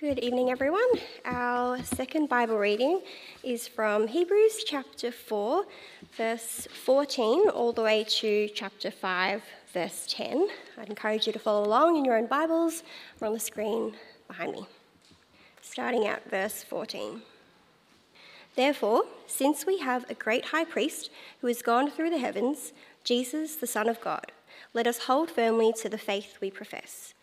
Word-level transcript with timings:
Good 0.00 0.18
evening, 0.18 0.50
everyone. 0.50 0.88
Our 1.24 1.80
second 1.84 2.28
Bible 2.28 2.58
reading 2.58 3.00
is 3.44 3.68
from 3.68 4.08
Hebrews 4.08 4.64
chapter 4.66 5.12
4, 5.12 5.64
verse 6.16 6.66
14, 6.84 7.48
all 7.50 7.72
the 7.72 7.82
way 7.82 8.02
to 8.02 8.48
chapter 8.48 8.90
5, 8.90 9.40
verse 9.72 10.04
10. 10.10 10.48
I'd 10.78 10.88
encourage 10.88 11.28
you 11.28 11.32
to 11.32 11.38
follow 11.38 11.64
along 11.64 11.96
in 11.96 12.04
your 12.04 12.18
own 12.18 12.26
Bibles 12.26 12.82
or 13.20 13.28
on 13.28 13.34
the 13.34 13.38
screen 13.38 13.94
behind 14.26 14.54
me. 14.54 14.66
Starting 15.62 16.08
at 16.08 16.28
verse 16.28 16.64
14. 16.64 17.22
Therefore, 18.56 19.04
since 19.28 19.64
we 19.64 19.78
have 19.78 20.10
a 20.10 20.14
great 20.14 20.46
high 20.46 20.64
priest 20.64 21.08
who 21.40 21.46
has 21.46 21.62
gone 21.62 21.88
through 21.88 22.10
the 22.10 22.18
heavens, 22.18 22.72
Jesus, 23.04 23.54
the 23.54 23.68
Son 23.68 23.88
of 23.88 24.00
God, 24.00 24.32
let 24.72 24.88
us 24.88 25.04
hold 25.04 25.30
firmly 25.30 25.72
to 25.80 25.88
the 25.88 25.98
faith 25.98 26.38
we 26.40 26.50
profess. 26.50 27.14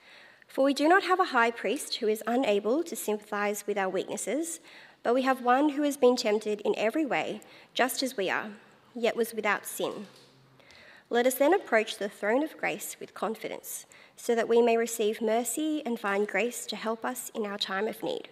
For 0.52 0.66
we 0.66 0.74
do 0.74 0.90
not 0.90 1.04
have 1.04 1.22
a 1.22 1.32
high 1.32 1.50
priest 1.50 1.96
who 1.96 2.10
is 2.10 2.22
unable 2.28 2.84
to 2.84 2.94
sympathize 2.94 3.66
with 3.66 3.78
our 3.78 3.88
weaknesses, 3.88 4.60
but 5.02 5.14
we 5.14 5.22
have 5.22 5.42
one 5.42 5.70
who 5.70 5.84
has 5.84 5.96
been 5.96 6.18
tempted 6.18 6.60
in 6.66 6.76
every 6.78 7.06
way, 7.06 7.40
just 7.74 8.04
as 8.04 8.18
we 8.18 8.30
are, 8.30 8.50
yet 8.94 9.16
was 9.16 9.34
without 9.34 9.66
sin. 9.66 10.08
Let 11.10 11.26
us 11.26 11.36
then 11.36 11.54
approach 11.54 11.98
the 11.98 12.10
throne 12.10 12.44
of 12.44 12.58
grace 12.58 12.98
with 13.00 13.14
confidence, 13.14 13.86
so 14.18 14.36
that 14.36 14.50
we 14.50 14.62
may 14.62 14.76
receive 14.76 15.22
mercy 15.22 15.82
and 15.86 15.98
find 15.98 16.28
grace 16.28 16.66
to 16.66 16.76
help 16.76 17.06
us 17.06 17.32
in 17.34 17.46
our 17.46 17.58
time 17.58 17.88
of 17.88 18.04
need. 18.04 18.28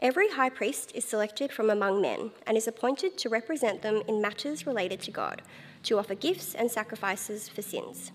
Every 0.00 0.30
high 0.30 0.48
priest 0.48 0.90
is 0.94 1.04
selected 1.04 1.52
from 1.52 1.68
among 1.68 2.00
men 2.00 2.30
and 2.46 2.56
is 2.56 2.66
appointed 2.66 3.18
to 3.18 3.28
represent 3.28 3.82
them 3.82 4.00
in 4.08 4.22
matters 4.22 4.66
related 4.66 5.02
to 5.02 5.10
God, 5.10 5.42
to 5.82 5.98
offer 5.98 6.14
gifts 6.14 6.54
and 6.54 6.70
sacrifices 6.70 7.46
for 7.46 7.60
sins. 7.60 8.10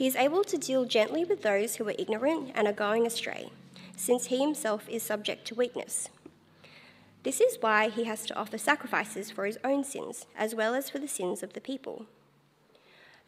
He 0.00 0.06
is 0.06 0.16
able 0.16 0.44
to 0.44 0.56
deal 0.56 0.86
gently 0.86 1.26
with 1.26 1.42
those 1.42 1.76
who 1.76 1.86
are 1.86 1.94
ignorant 1.98 2.52
and 2.54 2.66
are 2.66 2.72
going 2.72 3.06
astray, 3.06 3.50
since 3.98 4.28
he 4.28 4.40
himself 4.40 4.88
is 4.88 5.02
subject 5.02 5.46
to 5.48 5.54
weakness. 5.54 6.08
This 7.22 7.38
is 7.38 7.58
why 7.60 7.90
he 7.90 8.04
has 8.04 8.24
to 8.24 8.34
offer 8.34 8.56
sacrifices 8.56 9.30
for 9.30 9.44
his 9.44 9.58
own 9.62 9.84
sins, 9.84 10.24
as 10.34 10.54
well 10.54 10.74
as 10.74 10.88
for 10.88 10.98
the 10.98 11.06
sins 11.06 11.42
of 11.42 11.52
the 11.52 11.60
people. 11.60 12.06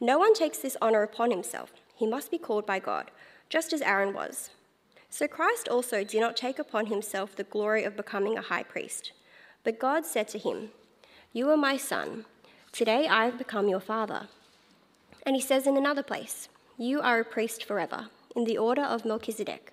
No 0.00 0.18
one 0.18 0.32
takes 0.32 0.56
this 0.60 0.78
honour 0.80 1.02
upon 1.02 1.30
himself. 1.30 1.74
He 1.94 2.06
must 2.06 2.30
be 2.30 2.38
called 2.38 2.64
by 2.64 2.78
God, 2.78 3.10
just 3.50 3.74
as 3.74 3.82
Aaron 3.82 4.14
was. 4.14 4.48
So 5.10 5.28
Christ 5.28 5.68
also 5.68 6.04
did 6.04 6.20
not 6.22 6.38
take 6.38 6.58
upon 6.58 6.86
himself 6.86 7.36
the 7.36 7.44
glory 7.44 7.84
of 7.84 7.98
becoming 7.98 8.38
a 8.38 8.48
high 8.48 8.62
priest. 8.62 9.12
But 9.62 9.78
God 9.78 10.06
said 10.06 10.26
to 10.28 10.38
him, 10.38 10.70
You 11.34 11.50
are 11.50 11.56
my 11.58 11.76
son. 11.76 12.24
Today 12.72 13.08
I 13.08 13.26
have 13.26 13.36
become 13.36 13.68
your 13.68 13.78
father. 13.78 14.28
And 15.26 15.36
he 15.36 15.42
says 15.42 15.66
in 15.66 15.76
another 15.76 16.02
place, 16.02 16.48
you 16.82 17.00
are 17.00 17.20
a 17.20 17.24
priest 17.24 17.64
forever, 17.64 18.08
in 18.34 18.42
the 18.42 18.58
order 18.58 18.82
of 18.82 19.04
Melchizedek. 19.04 19.72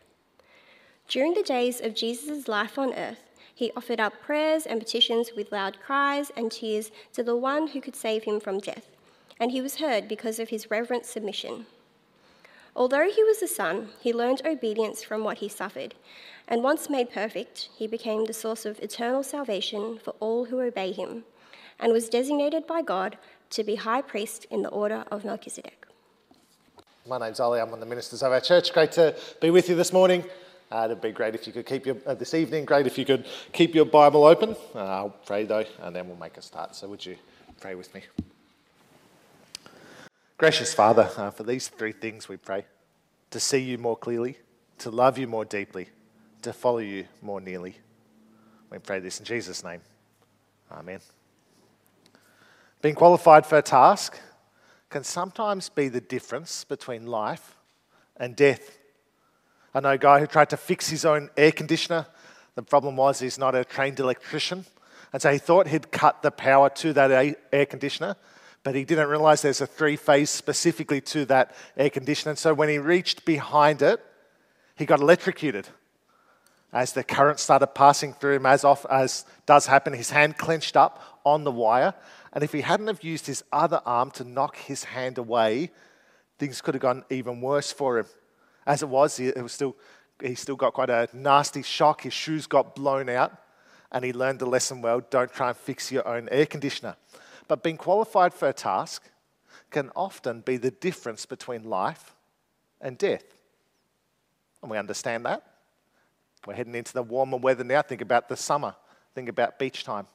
During 1.08 1.34
the 1.34 1.42
days 1.42 1.82
of 1.82 1.96
Jesus' 1.96 2.48
life 2.48 2.78
on 2.78 2.94
earth, 2.94 3.24
he 3.56 3.72
offered 3.76 4.00
up 4.00 4.22
prayers 4.22 4.68
and 4.68 4.80
petitions 4.80 5.32
with 5.36 5.52
loud 5.52 5.80
cries 5.84 6.32
and 6.38 6.52
tears 6.52 6.92
to 7.14 7.24
the 7.24 7.36
one 7.36 7.70
who 7.70 7.82
could 7.82 7.96
save 7.96 8.26
him 8.26 8.40
from 8.40 8.60
death, 8.60 8.86
and 9.40 9.50
he 9.50 9.60
was 9.60 9.78
heard 9.78 10.08
because 10.08 10.38
of 10.38 10.50
his 10.50 10.70
reverent 10.70 11.04
submission. 11.04 11.66
Although 12.76 13.10
he 13.10 13.24
was 13.24 13.42
a 13.42 13.48
son, 13.48 13.90
he 14.00 14.14
learned 14.14 14.44
obedience 14.46 15.04
from 15.04 15.24
what 15.24 15.40
he 15.40 15.50
suffered, 15.50 15.96
and 16.48 16.62
once 16.62 16.92
made 16.92 17.10
perfect, 17.10 17.70
he 17.76 17.88
became 17.88 18.26
the 18.26 18.34
source 18.34 18.68
of 18.68 18.80
eternal 18.80 19.24
salvation 19.24 19.98
for 19.98 20.14
all 20.20 20.46
who 20.46 20.62
obey 20.62 20.92
him, 20.92 21.24
and 21.80 21.92
was 21.92 22.08
designated 22.08 22.68
by 22.68 22.84
God 22.84 23.18
to 23.50 23.64
be 23.64 23.76
high 23.76 24.04
priest 24.04 24.46
in 24.52 24.62
the 24.62 24.70
order 24.70 25.06
of 25.10 25.26
Melchizedek. 25.26 25.89
My 27.10 27.18
name's 27.18 27.40
Ollie. 27.40 27.60
I'm 27.60 27.72
one 27.72 27.80
of 27.80 27.80
the 27.80 27.88
ministers 27.88 28.22
of 28.22 28.32
our 28.32 28.40
church. 28.40 28.72
Great 28.72 28.92
to 28.92 29.16
be 29.42 29.50
with 29.50 29.68
you 29.68 29.74
this 29.74 29.92
morning. 29.92 30.24
Uh, 30.72 30.84
it'd 30.86 31.02
be 31.02 31.12
great 31.12 31.34
if 31.34 31.48
you 31.48 31.54
could 31.54 31.66
keep 31.66 31.88
your, 31.88 31.98
uh, 32.06 32.14
this 32.14 32.36
evening, 32.36 32.66
great 32.66 32.86
if 32.86 33.00
you 33.00 33.06
could 33.06 33.26
keep 33.52 33.74
your 33.74 33.86
Bible 33.86 34.26
open. 34.26 34.56
Uh, 34.76 34.78
I'll 34.78 35.10
pray 35.26 35.44
though, 35.44 35.66
and 35.82 35.96
then 35.96 36.08
we'll 36.08 36.20
make 36.20 36.38
a 36.38 36.42
start. 36.44 36.76
So, 36.76 36.88
would 36.88 37.04
you 37.04 37.16
pray 37.60 37.74
with 37.74 37.92
me? 37.96 38.04
Gracious 40.38 40.72
Father, 40.72 41.10
uh, 41.18 41.32
for 41.32 41.42
these 41.42 41.68
three 41.68 41.94
things 41.94 42.30
we 42.30 42.38
pray 42.38 42.64
to 43.32 43.40
see 43.40 43.58
you 43.58 43.80
more 43.80 43.98
clearly, 43.98 44.38
to 44.78 44.92
love 44.92 45.18
you 45.18 45.26
more 45.26 45.46
deeply, 45.46 45.90
to 46.44 46.54
follow 46.54 46.78
you 46.78 47.06
more 47.24 47.42
nearly. 47.42 47.76
We 48.70 48.78
pray 48.78 49.00
this 49.00 49.18
in 49.18 49.26
Jesus' 49.26 49.64
name. 49.64 49.82
Amen. 50.72 51.00
Being 52.84 52.94
qualified 52.94 53.48
for 53.48 53.58
a 53.58 53.64
task 53.64 54.20
can 54.90 55.04
sometimes 55.04 55.70
be 55.70 55.88
the 55.88 56.02
difference 56.02 56.64
between 56.64 57.06
life 57.06 57.56
and 58.18 58.36
death. 58.36 58.78
I 59.74 59.82
know 59.82 59.92
a 59.92 59.98
guy 59.98 60.20
who 60.20 60.28
tried 60.28 60.50
to 60.50 60.58
fix 60.58 60.90
his 60.90 61.06
own 61.06 61.30
air 61.38 61.52
conditioner. 61.52 62.08
The 62.56 62.64
problem 62.64 62.96
was 62.96 63.20
he's 63.20 63.38
not 63.38 63.54
a 63.54 63.64
trained 63.64 64.00
electrician. 64.00 64.66
And 65.14 65.22
so 65.22 65.32
he 65.32 65.38
thought 65.38 65.68
he'd 65.68 65.92
cut 65.92 66.22
the 66.22 66.32
power 66.32 66.70
to 66.70 66.94
that 66.94 67.38
air 67.52 67.66
conditioner, 67.66 68.16
but 68.64 68.76
he 68.76 68.84
didn't 68.84 69.10
realize 69.10 69.42
there's 69.42 69.62
a 69.62 69.68
three 69.68 69.96
phase 69.96 70.30
specifically 70.30 71.02
to 71.02 71.26
that 71.26 71.56
air 71.78 71.90
conditioner. 71.90 72.32
And 72.32 72.40
so 72.40 72.54
when 72.54 72.70
he 72.70 72.78
reached 72.78 73.26
behind 73.26 73.82
it, 73.82 74.04
he 74.76 74.86
got 74.86 75.00
electrocuted. 75.00 75.68
As 76.72 76.94
the 76.94 77.04
current 77.04 77.40
started 77.40 77.68
passing 77.68 78.14
through 78.14 78.36
him, 78.36 78.46
as, 78.46 78.64
off, 78.64 78.86
as 78.90 79.26
does 79.48 79.66
happen, 79.66 79.94
his 79.94 80.12
hand 80.12 80.38
clenched 80.38 80.78
up 80.78 81.02
on 81.26 81.44
the 81.44 81.52
wire, 81.52 81.96
and 82.34 82.44
if 82.44 82.52
he 82.52 82.62
hadn't 82.62 82.88
have 82.88 83.04
used 83.04 83.26
his 83.26 83.44
other 83.52 83.82
arm 83.86 84.12
to 84.12 84.24
knock 84.24 84.56
his 84.58 84.84
hand 84.84 85.18
away, 85.18 85.72
things 86.38 86.62
could 86.62 86.76
have 86.76 86.82
gone 86.82 87.04
even 87.10 87.42
worse 87.42 87.72
for 87.72 87.98
him. 87.98 88.06
As 88.66 88.84
it 88.84 88.90
was, 88.90 89.18
he, 89.18 89.32
was 89.32 89.52
still, 89.52 89.76
he 90.22 90.36
still 90.36 90.56
got 90.56 90.74
quite 90.74 90.92
a 90.92 91.10
nasty 91.12 91.64
shock. 91.64 92.02
His 92.02 92.14
shoes 92.14 92.46
got 92.46 92.76
blown 92.76 93.10
out, 93.10 93.34
and 93.92 94.06
he 94.06 94.14
learned 94.14 94.40
the 94.40 94.46
lesson 94.46 94.82
well 94.82 95.02
don't 95.10 95.32
try 95.32 95.50
and 95.50 95.58
fix 95.58 95.92
your 95.92 96.08
own 96.08 96.30
air 96.32 96.46
conditioner. 96.46 96.96
But 97.48 97.64
being 97.64 97.78
qualified 97.78 98.34
for 98.34 98.48
a 98.48 98.54
task 98.54 99.10
can 99.72 99.92
often 99.96 100.42
be 100.42 100.58
the 100.58 100.72
difference 100.72 101.26
between 101.26 101.64
life 101.64 102.16
and 102.80 102.98
death. 102.98 103.24
And 104.62 104.70
we 104.70 104.78
understand 104.78 105.26
that. 105.26 105.44
We're 106.46 106.54
heading 106.54 106.76
into 106.76 106.94
the 106.94 107.04
warmer 107.04 107.38
weather 107.38 107.64
now. 107.64 107.82
Think 107.82 108.02
about 108.02 108.30
the 108.30 108.38
summer, 108.38 108.76
think 109.16 109.30
about 109.30 109.58
beach 109.58 109.84
time 109.84 110.06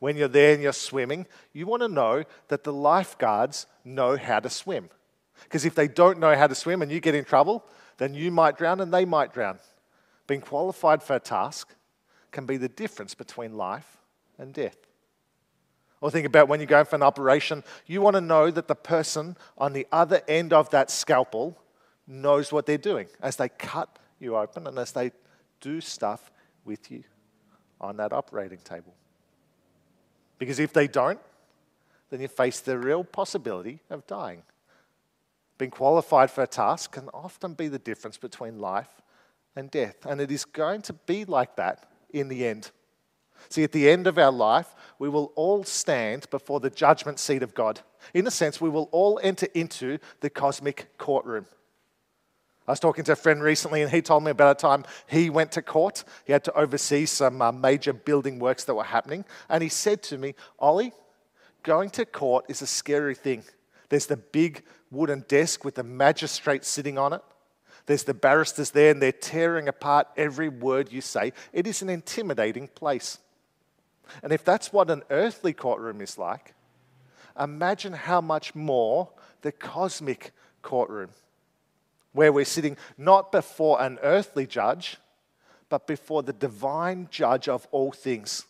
when 0.00 0.16
you're 0.16 0.28
there 0.28 0.54
and 0.54 0.62
you're 0.62 0.72
swimming, 0.72 1.26
you 1.52 1.66
want 1.66 1.82
to 1.82 1.88
know 1.88 2.24
that 2.48 2.64
the 2.64 2.72
lifeguards 2.72 3.66
know 3.84 4.16
how 4.16 4.40
to 4.40 4.50
swim. 4.50 4.90
Because 5.44 5.64
if 5.64 5.74
they 5.74 5.88
don't 5.88 6.18
know 6.18 6.34
how 6.34 6.46
to 6.46 6.54
swim 6.54 6.82
and 6.82 6.90
you 6.90 7.00
get 7.00 7.14
in 7.14 7.24
trouble, 7.24 7.64
then 7.98 8.14
you 8.14 8.30
might 8.30 8.58
drown 8.58 8.80
and 8.80 8.92
they 8.92 9.04
might 9.04 9.32
drown. 9.32 9.58
Being 10.26 10.40
qualified 10.40 11.02
for 11.02 11.16
a 11.16 11.20
task 11.20 11.74
can 12.32 12.46
be 12.46 12.56
the 12.56 12.68
difference 12.68 13.14
between 13.14 13.56
life 13.56 13.98
and 14.38 14.52
death. 14.52 14.76
Or 16.00 16.10
think 16.10 16.26
about 16.26 16.48
when 16.48 16.60
you're 16.60 16.66
going 16.66 16.86
for 16.86 16.96
an 16.96 17.02
operation, 17.02 17.62
you 17.86 18.00
want 18.00 18.16
to 18.16 18.22
know 18.22 18.50
that 18.50 18.68
the 18.68 18.74
person 18.74 19.36
on 19.58 19.74
the 19.74 19.86
other 19.92 20.22
end 20.26 20.52
of 20.52 20.70
that 20.70 20.90
scalpel 20.90 21.60
knows 22.06 22.52
what 22.52 22.64
they're 22.64 22.78
doing 22.78 23.06
as 23.20 23.36
they 23.36 23.50
cut 23.50 23.98
you 24.18 24.36
open 24.36 24.66
and 24.66 24.78
as 24.78 24.92
they 24.92 25.12
do 25.60 25.80
stuff 25.80 26.30
with 26.64 26.90
you 26.90 27.04
on 27.80 27.98
that 27.98 28.12
operating 28.12 28.58
table. 28.58 28.94
Because 30.40 30.58
if 30.58 30.72
they 30.72 30.88
don't, 30.88 31.20
then 32.08 32.20
you 32.20 32.26
face 32.26 32.58
the 32.58 32.76
real 32.76 33.04
possibility 33.04 33.78
of 33.90 34.06
dying. 34.08 34.42
Being 35.58 35.70
qualified 35.70 36.30
for 36.30 36.42
a 36.42 36.46
task 36.46 36.92
can 36.92 37.10
often 37.14 37.52
be 37.52 37.68
the 37.68 37.78
difference 37.78 38.16
between 38.16 38.58
life 38.58 38.88
and 39.54 39.70
death. 39.70 40.06
And 40.06 40.20
it 40.20 40.32
is 40.32 40.46
going 40.46 40.80
to 40.82 40.94
be 40.94 41.26
like 41.26 41.56
that 41.56 41.90
in 42.08 42.28
the 42.28 42.46
end. 42.46 42.70
See, 43.50 43.62
at 43.62 43.72
the 43.72 43.88
end 43.90 44.06
of 44.06 44.16
our 44.16 44.32
life, 44.32 44.74
we 44.98 45.10
will 45.10 45.32
all 45.36 45.62
stand 45.62 46.28
before 46.30 46.58
the 46.58 46.70
judgment 46.70 47.18
seat 47.18 47.42
of 47.42 47.54
God. 47.54 47.80
In 48.14 48.26
a 48.26 48.30
sense, 48.30 48.60
we 48.60 48.70
will 48.70 48.88
all 48.92 49.20
enter 49.22 49.46
into 49.54 49.98
the 50.20 50.30
cosmic 50.30 50.96
courtroom. 50.96 51.46
I 52.70 52.72
was 52.72 52.78
talking 52.78 53.02
to 53.02 53.12
a 53.14 53.16
friend 53.16 53.42
recently, 53.42 53.82
and 53.82 53.90
he 53.90 54.00
told 54.00 54.22
me 54.22 54.30
about 54.30 54.56
a 54.56 54.60
time 54.60 54.84
he 55.08 55.28
went 55.28 55.50
to 55.52 55.60
court. 55.60 56.04
He 56.24 56.32
had 56.32 56.44
to 56.44 56.56
oversee 56.56 57.04
some 57.04 57.42
uh, 57.42 57.50
major 57.50 57.92
building 57.92 58.38
works 58.38 58.62
that 58.62 58.76
were 58.76 58.84
happening. 58.84 59.24
And 59.48 59.60
he 59.60 59.68
said 59.68 60.04
to 60.04 60.16
me, 60.16 60.36
Ollie, 60.56 60.92
going 61.64 61.90
to 61.90 62.04
court 62.04 62.44
is 62.48 62.62
a 62.62 62.68
scary 62.68 63.16
thing. 63.16 63.42
There's 63.88 64.06
the 64.06 64.16
big 64.16 64.62
wooden 64.88 65.24
desk 65.26 65.64
with 65.64 65.74
the 65.74 65.82
magistrate 65.82 66.64
sitting 66.64 66.96
on 66.96 67.12
it. 67.12 67.22
There's 67.86 68.04
the 68.04 68.14
barristers 68.14 68.70
there, 68.70 68.92
and 68.92 69.02
they're 69.02 69.10
tearing 69.10 69.66
apart 69.66 70.06
every 70.16 70.48
word 70.48 70.92
you 70.92 71.00
say. 71.00 71.32
It 71.52 71.66
is 71.66 71.82
an 71.82 71.90
intimidating 71.90 72.68
place. 72.68 73.18
And 74.22 74.32
if 74.32 74.44
that's 74.44 74.72
what 74.72 74.90
an 74.90 75.02
earthly 75.10 75.54
courtroom 75.54 76.00
is 76.00 76.16
like, 76.16 76.54
imagine 77.36 77.94
how 77.94 78.20
much 78.20 78.54
more 78.54 79.08
the 79.42 79.50
cosmic 79.50 80.30
courtroom 80.62 81.10
where 82.12 82.32
we're 82.32 82.44
sitting 82.44 82.76
not 82.98 83.32
before 83.32 83.80
an 83.80 83.98
earthly 84.02 84.46
judge, 84.46 84.96
but 85.68 85.86
before 85.86 86.22
the 86.22 86.32
divine 86.32 87.08
judge 87.10 87.48
of 87.48 87.66
all 87.70 87.92
things. 87.92 88.44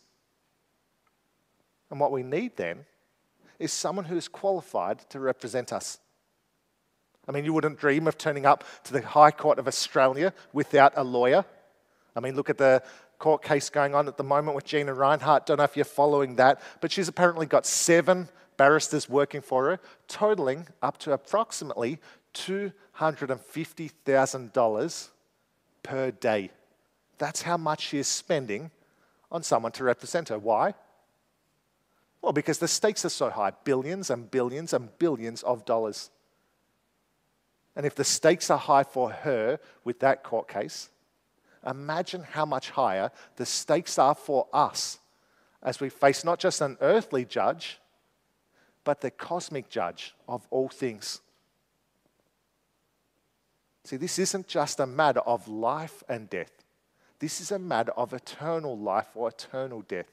And 1.89 1.99
what 1.99 2.11
we 2.11 2.23
need 2.23 2.57
then 2.57 2.85
is 3.59 3.71
someone 3.71 4.05
who 4.05 4.17
is 4.17 4.27
qualified 4.27 4.99
to 5.09 5.19
represent 5.19 5.71
us. 5.71 5.99
I 7.27 7.31
mean, 7.31 7.45
you 7.45 7.53
wouldn't 7.53 7.79
dream 7.79 8.07
of 8.07 8.17
turning 8.17 8.45
up 8.45 8.63
to 8.85 8.93
the 8.93 9.01
High 9.01 9.31
Court 9.31 9.59
of 9.59 9.67
Australia 9.67 10.33
without 10.51 10.93
a 10.95 11.03
lawyer. 11.03 11.45
I 12.15 12.19
mean, 12.19 12.35
look 12.35 12.49
at 12.49 12.57
the 12.57 12.81
court 13.19 13.43
case 13.43 13.69
going 13.69 13.93
on 13.93 14.07
at 14.07 14.17
the 14.17 14.23
moment 14.23 14.55
with 14.55 14.65
Gina 14.65 14.93
Rinehart. 14.93 15.45
Don't 15.45 15.57
know 15.57 15.63
if 15.63 15.75
you're 15.75 15.85
following 15.85 16.37
that, 16.37 16.59
but 16.81 16.91
she's 16.91 17.07
apparently 17.07 17.45
got 17.45 17.67
seven 17.67 18.27
barristers 18.57 19.07
working 19.07 19.41
for 19.41 19.69
her, 19.69 19.79
totaling 20.07 20.67
up 20.81 20.97
to 20.99 21.11
approximately 21.11 21.99
$250,000 22.33 25.09
per 25.83 26.11
day. 26.11 26.51
That's 27.17 27.41
how 27.41 27.57
much 27.57 27.81
she 27.81 27.99
is 27.99 28.07
spending 28.07 28.71
on 29.31 29.43
someone 29.43 29.71
to 29.73 29.83
represent 29.83 30.29
her. 30.29 30.39
Why? 30.39 30.73
Well, 32.21 32.33
because 32.33 32.59
the 32.59 32.67
stakes 32.67 33.05
are 33.05 33.09
so 33.09 33.29
high 33.29 33.51
billions 33.63 34.09
and 34.09 34.29
billions 34.29 34.73
and 34.73 34.89
billions 34.99 35.43
of 35.43 35.65
dollars. 35.65 36.09
And 37.75 37.85
if 37.85 37.95
the 37.95 38.03
stakes 38.03 38.49
are 38.49 38.57
high 38.57 38.83
for 38.83 39.11
her 39.11 39.59
with 39.83 39.99
that 39.99 40.23
court 40.23 40.47
case, 40.47 40.89
imagine 41.65 42.23
how 42.23 42.45
much 42.45 42.71
higher 42.71 43.11
the 43.37 43.45
stakes 43.45 43.97
are 43.97 44.15
for 44.15 44.47
us 44.51 44.99
as 45.63 45.79
we 45.79 45.89
face 45.89 46.23
not 46.23 46.39
just 46.39 46.61
an 46.61 46.77
earthly 46.81 47.23
judge, 47.23 47.79
but 48.83 49.01
the 49.01 49.11
cosmic 49.11 49.69
judge 49.69 50.15
of 50.27 50.47
all 50.49 50.69
things. 50.69 51.21
See, 53.83 53.97
this 53.97 54.19
isn't 54.19 54.47
just 54.47 54.79
a 54.79 54.85
matter 54.85 55.21
of 55.21 55.47
life 55.47 56.03
and 56.07 56.29
death. 56.29 56.51
This 57.19 57.41
is 57.41 57.51
a 57.51 57.59
matter 57.59 57.91
of 57.93 58.13
eternal 58.13 58.77
life 58.77 59.09
or 59.15 59.29
eternal 59.29 59.81
death. 59.81 60.09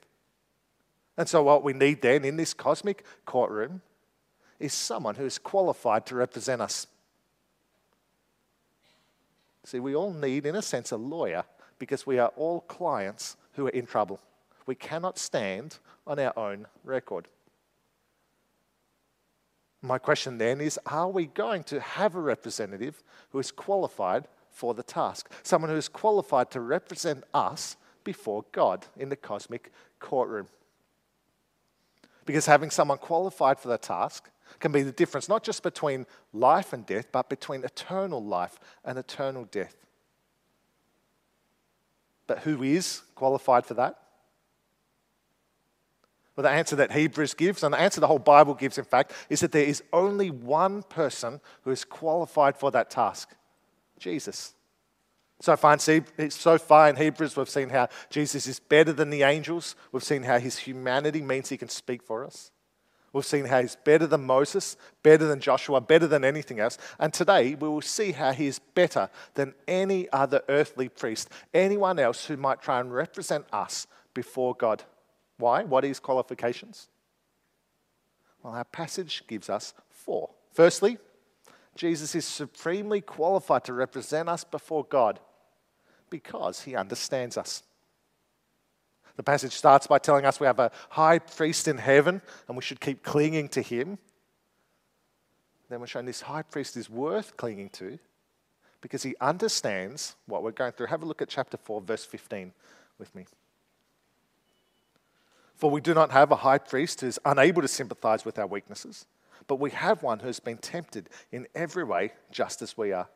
And 1.17 1.29
so, 1.29 1.43
what 1.43 1.65
we 1.65 1.73
need 1.73 2.03
then 2.03 2.25
in 2.25 2.37
this 2.37 2.55
cosmic 2.55 3.05
courtroom 3.25 3.83
is 4.59 4.73
someone 4.73 5.15
who 5.17 5.25
is 5.25 5.39
qualified 5.39 6.07
to 6.07 6.15
represent 6.15 6.63
us. 6.63 6.87
See, 9.65 9.81
we 9.81 9.95
all 9.95 10.13
need, 10.13 10.47
in 10.47 10.55
a 10.55 10.63
sense, 10.63 10.93
a 10.93 10.97
lawyer 10.97 11.45
because 11.79 12.07
we 12.07 12.19
are 12.19 12.33
all 12.37 12.61
clients 12.63 13.37
who 13.53 13.67
are 13.67 13.71
in 13.71 13.87
trouble. 13.87 14.21
We 14.67 14.75
cannot 14.75 15.19
stand 15.19 15.79
on 16.07 16.19
our 16.19 16.37
own 16.39 16.67
record. 16.85 17.29
My 19.81 19.99
question 19.99 20.39
then 20.39 20.61
is 20.61 20.79
Are 20.87 21.09
we 21.09 21.27
going 21.27 21.65
to 21.65 21.81
have 21.81 22.15
a 22.15 22.21
representative 22.21 23.03
who 23.31 23.39
is 23.39 23.51
qualified 23.51 24.27
for 24.51 24.75
the 24.75 24.83
task? 24.83 25.31
Someone 25.43 25.71
who 25.71 25.77
is 25.77 25.89
qualified 25.89 26.51
to 26.53 26.61
represent 26.61 27.25
us 27.33 27.77
before 28.05 28.45
God 28.53 28.87
in 28.97 29.09
the 29.09 29.17
cosmic 29.17 29.73
courtroom. 30.01 30.49
Because 32.25 32.47
having 32.47 32.71
someone 32.71 32.99
qualified 32.99 33.59
for 33.59 33.69
the 33.69 33.79
task 33.79 34.29
can 34.61 34.73
be 34.73 34.83
the 34.83 34.93
difference 34.93 35.29
not 35.29 35.43
just 35.43 35.63
between 35.63 36.07
life 36.33 36.73
and 36.73 36.85
death, 36.85 37.07
but 37.13 37.29
between 37.29 37.65
eternal 37.65 38.23
life 38.23 38.59
and 38.85 38.99
eternal 38.99 39.45
death. 39.45 39.77
But 42.27 42.41
who 42.41 42.63
is 42.63 43.03
qualified 43.15 43.65
for 43.65 43.75
that? 43.75 43.99
Well, 46.39 46.45
the 46.45 46.51
answer 46.51 46.77
that 46.77 46.93
Hebrews 46.93 47.35
gives, 47.35 47.65
and 47.65 47.75
the 47.75 47.81
answer 47.81 48.01
the 48.01 48.07
whole 48.07 48.21
Bible 48.21 48.55
gives, 48.55 48.79
in 48.79 48.85
fact, 48.85 49.13
is 49.29 49.41
that 49.41 49.51
there 49.51 49.65
is 49.65 49.83
only 49.93 50.31
one 50.31 50.85
person 50.85 51.41
who 51.63 51.73
is 51.73 51.85
qualified 51.85 52.57
for 52.57 52.71
that 52.71 52.91
task 52.91 53.35
Jesus. 53.99 54.55
So 55.41 55.57
far, 55.57 55.73
in, 55.75 56.31
so 56.31 56.57
far 56.57 56.91
in 56.91 56.95
Hebrews, 56.95 57.37
we've 57.37 57.51
seen 57.51 57.71
how 57.71 57.89
Jesus 58.09 58.47
is 58.47 58.61
better 58.61 58.93
than 58.93 59.11
the 59.11 59.25
angels. 59.25 59.75
We've 59.91 60.05
seen 60.05 60.23
how 60.23 60.39
his 60.39 60.59
humanity 60.59 61.23
means 61.23 61.49
he 61.49 61.57
can 61.57 61.69
speak 61.69 62.05
for 62.05 62.25
us. 62.25 62.53
We've 63.13 63.27
seen 63.27 63.47
how 63.47 63.61
he's 63.61 63.75
better 63.75 64.07
than 64.07 64.23
Moses, 64.23 64.77
better 65.03 65.27
than 65.27 65.41
Joshua, 65.41 65.81
better 65.81 66.07
than 66.07 66.25
anything 66.25 66.61
else. 66.61 66.79
And 67.01 67.13
today 67.13 67.57
we 67.57 67.69
will 67.69 67.81
see 67.81 68.13
how 68.13 68.31
he 68.31 68.47
is 68.47 68.61
better 68.61 69.11
than 69.35 69.55
any 69.67 70.09
other 70.13 70.43
earthly 70.49 70.89
priest, 70.89 71.31
anyone 71.53 71.99
else 71.99 72.27
who 72.27 72.37
might 72.37 72.63
try 72.63 72.79
and 72.79 72.95
represent 72.95 73.45
us 73.53 73.89
before 74.15 74.55
God. 74.55 74.85
Why? 75.39 75.65
What 75.65 75.85
his 75.85 76.01
qualifications? 76.01 76.89
Well, 78.43 78.55
our 78.55 78.65
passage 78.65 79.25
gives 79.27 79.49
us 79.49 79.75
four. 79.89 80.31
Firstly, 80.53 80.99
Jesus 81.75 82.15
is 82.15 82.25
supremely 82.25 83.01
qualified 83.01 83.65
to 83.65 83.73
represent 83.73 84.29
us 84.29 84.45
before 84.45 84.85
God 84.85 85.21
because 86.11 86.63
he 86.63 86.75
understands 86.75 87.37
us. 87.37 87.63
The 89.17 89.23
passage 89.23 89.53
starts 89.53 89.87
by 89.87 89.99
telling 89.99 90.25
us 90.25 90.41
we 90.41 90.47
have 90.47 90.61
a 90.61 90.71
high 90.91 91.19
priest 91.19 91.69
in 91.69 91.79
heaven 91.79 92.23
and 92.47 92.57
we 92.57 92.63
should 92.63 92.81
keep 92.81 93.03
clinging 93.03 93.49
to 93.51 93.63
him. 93.63 93.99
Then 95.69 95.81
we're 95.81 95.87
shown 95.87 96.07
this 96.07 96.23
high 96.23 96.43
priest 96.43 96.77
is 96.77 96.89
worth 96.89 97.37
clinging 97.37 97.71
to 97.71 97.99
because 98.81 99.03
he 99.03 99.15
understands 99.21 100.15
what 100.27 100.43
we're 100.43 100.53
going 100.53 100.73
through. 100.73 100.87
Have 100.87 101.03
a 101.03 101.07
look 101.07 101.21
at 101.21 101.29
chapter 101.29 101.57
4, 101.57 101.81
verse 101.81 102.05
15 102.05 102.53
with 102.99 103.15
me. 103.15 103.27
For 105.59 105.71
we 105.71 105.81
do 105.81 105.93
not 105.93 106.13
have 106.13 106.31
a 106.31 106.37
high 106.37 106.59
priest 106.59 107.01
who 107.01 107.09
is 107.09 107.19
unable 107.25 107.63
to 107.63 107.69
sympathize 107.69 108.25
with 108.25 108.39
our 108.39 108.47
weaknesses, 108.47 109.07
but 109.49 109.57
we 109.59 109.71
have 109.71 110.03
one 110.03 110.21
who 110.21 110.29
has 110.29 110.41
been 110.41 110.59
tempted 110.59 111.11
in 111.33 111.49
every 111.55 111.85
way, 111.85 112.13
just 112.31 112.63
as 112.63 112.79
we 112.79 112.93
are. 112.93 113.09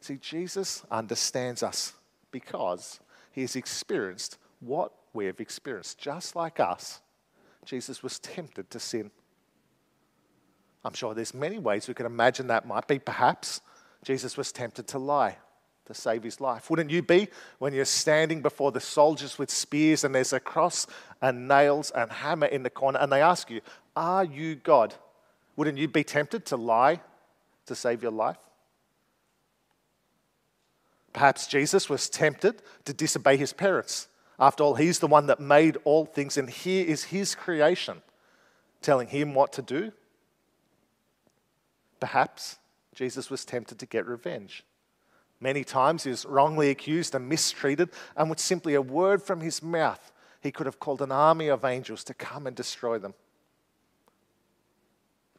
See, 0.00 0.16
Jesus 0.16 0.84
understands 0.90 1.62
us 1.62 1.92
because 2.30 3.00
he 3.30 3.42
has 3.42 3.56
experienced 3.56 4.38
what 4.60 4.92
we 5.12 5.26
have 5.26 5.38
experienced. 5.38 5.98
Just 5.98 6.34
like 6.34 6.60
us, 6.60 7.00
Jesus 7.64 8.02
was 8.02 8.18
tempted 8.18 8.70
to 8.70 8.80
sin. 8.80 9.10
I'm 10.84 10.94
sure 10.94 11.12
there's 11.12 11.34
many 11.34 11.58
ways 11.58 11.88
we 11.88 11.94
can 11.94 12.06
imagine 12.06 12.46
that 12.46 12.66
might 12.66 12.86
be. 12.88 12.98
Perhaps 12.98 13.60
Jesus 14.02 14.36
was 14.38 14.50
tempted 14.50 14.86
to 14.88 14.98
lie 14.98 15.36
to 15.88 15.94
save 15.94 16.22
his 16.22 16.40
life. 16.40 16.70
Wouldn't 16.70 16.90
you 16.90 17.02
be 17.02 17.28
when 17.58 17.72
you're 17.72 17.84
standing 17.84 18.40
before 18.42 18.70
the 18.70 18.80
soldiers 18.80 19.38
with 19.38 19.50
spears 19.50 20.04
and 20.04 20.14
there's 20.14 20.32
a 20.32 20.40
cross 20.40 20.86
and 21.20 21.48
nails 21.48 21.90
and 21.90 22.12
hammer 22.12 22.46
in 22.46 22.62
the 22.62 22.70
corner 22.70 22.98
and 22.98 23.10
they 23.10 23.20
ask 23.20 23.50
you, 23.50 23.60
Are 23.96 24.24
you 24.24 24.54
God? 24.54 24.94
Wouldn't 25.56 25.78
you 25.78 25.88
be 25.88 26.04
tempted 26.04 26.46
to 26.46 26.56
lie 26.56 27.00
to 27.66 27.74
save 27.74 28.02
your 28.02 28.12
life? 28.12 28.36
Perhaps 31.12 31.46
Jesus 31.48 31.88
was 31.88 32.08
tempted 32.08 32.62
to 32.84 32.92
disobey 32.92 33.36
his 33.36 33.52
parents. 33.52 34.08
After 34.38 34.62
all, 34.62 34.74
he's 34.74 35.00
the 35.00 35.08
one 35.08 35.26
that 35.26 35.40
made 35.40 35.78
all 35.84 36.04
things, 36.04 36.36
and 36.36 36.48
here 36.48 36.86
is 36.86 37.04
his 37.04 37.34
creation 37.34 38.02
telling 38.82 39.08
him 39.08 39.34
what 39.34 39.52
to 39.54 39.62
do. 39.62 39.90
Perhaps 41.98 42.58
Jesus 42.94 43.30
was 43.30 43.44
tempted 43.44 43.80
to 43.80 43.86
get 43.86 44.06
revenge. 44.06 44.62
Many 45.40 45.62
times 45.62 46.04
he 46.04 46.10
was 46.10 46.26
wrongly 46.26 46.70
accused 46.70 47.14
and 47.14 47.28
mistreated, 47.28 47.90
and 48.16 48.28
with 48.28 48.40
simply 48.40 48.74
a 48.74 48.82
word 48.82 49.22
from 49.22 49.40
his 49.40 49.62
mouth, 49.62 50.12
he 50.40 50.50
could 50.50 50.66
have 50.66 50.80
called 50.80 51.02
an 51.02 51.12
army 51.12 51.48
of 51.48 51.64
angels 51.64 52.02
to 52.04 52.14
come 52.14 52.46
and 52.46 52.56
destroy 52.56 52.98
them. 52.98 53.14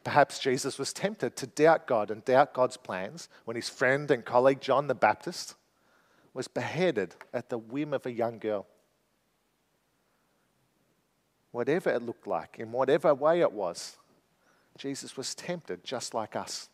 Perhaps 0.02 0.38
Jesus 0.38 0.78
was 0.78 0.94
tempted 0.94 1.36
to 1.36 1.46
doubt 1.46 1.86
God 1.86 2.10
and 2.10 2.24
doubt 2.24 2.54
God's 2.54 2.78
plans 2.78 3.28
when 3.44 3.56
his 3.56 3.68
friend 3.68 4.10
and 4.10 4.24
colleague 4.24 4.60
John 4.60 4.86
the 4.86 4.94
Baptist 4.94 5.54
was 6.32 6.48
beheaded 6.48 7.14
at 7.34 7.50
the 7.50 7.58
whim 7.58 7.92
of 7.92 8.06
a 8.06 8.12
young 8.12 8.38
girl. 8.38 8.66
Whatever 11.50 11.90
it 11.90 12.02
looked 12.02 12.26
like, 12.26 12.56
in 12.58 12.72
whatever 12.72 13.14
way 13.14 13.40
it 13.40 13.52
was, 13.52 13.98
Jesus 14.78 15.16
was 15.16 15.34
tempted 15.34 15.84
just 15.84 16.14
like 16.14 16.36
us. 16.36 16.68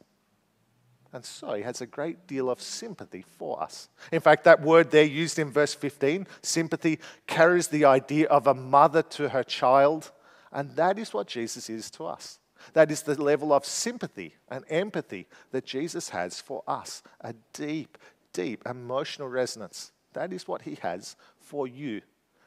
And 1.13 1.25
so 1.25 1.55
he 1.55 1.63
has 1.63 1.81
a 1.81 1.87
great 1.87 2.27
deal 2.27 2.51
of 2.51 2.61
sympathy 2.61 3.25
for 3.39 3.63
us. 3.63 3.89
In 4.13 4.21
fact, 4.21 4.45
that 4.45 4.61
word 4.61 4.91
there 4.91 5.05
used 5.05 5.39
in 5.39 5.51
verse 5.51 5.75
15, 5.75 6.27
sympathy, 6.43 6.99
carries 7.27 7.69
the 7.69 7.85
idea 7.85 8.27
of 8.29 8.47
a 8.47 8.55
mother 8.55 9.03
to 9.03 9.31
her 9.31 9.45
child. 9.45 10.13
And 10.53 10.71
that 10.73 10.99
is 10.99 11.15
what 11.15 11.29
Jesus 11.29 11.71
is 11.71 11.91
to 11.93 12.05
us. 12.05 12.39
That 12.73 12.91
is 12.91 13.03
the 13.03 13.21
level 13.21 13.53
of 13.53 13.65
sympathy 13.65 14.35
and 14.49 14.65
empathy 14.69 15.27
that 15.53 15.65
Jesus 15.65 16.09
has 16.11 16.41
for 16.41 16.63
us 16.67 17.03
a 17.21 17.35
deep, 17.53 17.99
deep 18.33 18.63
emotional 18.67 19.29
resonance. 19.29 19.93
That 20.13 20.33
is 20.33 20.49
what 20.49 20.63
he 20.63 20.77
has 20.83 21.17
for 21.39 21.67
you, 21.67 22.03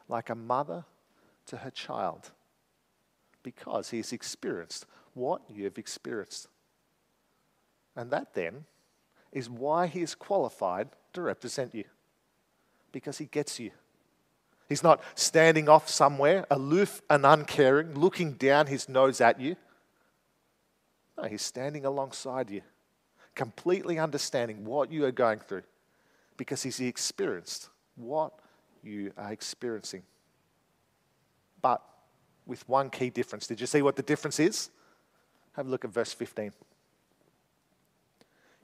like 0.07 0.29
a 0.29 0.35
mother 0.35 0.85
to 1.47 1.57
her 1.57 1.71
child, 1.71 2.31
because 3.43 3.89
he 3.91 3.97
has 3.97 4.11
experienced 4.11 4.85
what 5.13 5.41
you 5.49 5.63
have 5.65 5.77
experienced. 5.77 6.47
And 7.99 8.11
that 8.11 8.33
then 8.33 8.63
is 9.33 9.49
why 9.49 9.87
he 9.87 10.01
is 10.01 10.15
qualified 10.15 10.87
to 11.11 11.21
represent 11.21 11.75
you. 11.75 11.83
Because 12.93 13.17
he 13.17 13.25
gets 13.25 13.59
you. 13.59 13.71
He's 14.69 14.81
not 14.81 15.03
standing 15.15 15.67
off 15.67 15.89
somewhere, 15.89 16.45
aloof 16.49 17.01
and 17.09 17.25
uncaring, 17.25 17.99
looking 17.99 18.33
down 18.33 18.67
his 18.67 18.87
nose 18.87 19.19
at 19.19 19.41
you. 19.41 19.57
No, 21.17 21.25
he's 21.25 21.41
standing 21.41 21.83
alongside 21.83 22.49
you, 22.49 22.61
completely 23.35 23.99
understanding 23.99 24.63
what 24.63 24.93
you 24.93 25.03
are 25.03 25.11
going 25.11 25.39
through 25.39 25.63
because 26.37 26.63
he's 26.63 26.79
experienced 26.79 27.67
what 27.97 28.31
you 28.81 29.11
are 29.17 29.33
experiencing. 29.33 30.03
But 31.61 31.81
with 32.45 32.67
one 32.69 32.91
key 32.91 33.09
difference. 33.09 33.45
Did 33.45 33.59
you 33.59 33.67
see 33.67 33.81
what 33.81 33.97
the 33.97 34.03
difference 34.03 34.39
is? 34.39 34.69
Have 35.57 35.67
a 35.67 35.69
look 35.69 35.83
at 35.83 35.91
verse 35.91 36.13
15 36.13 36.53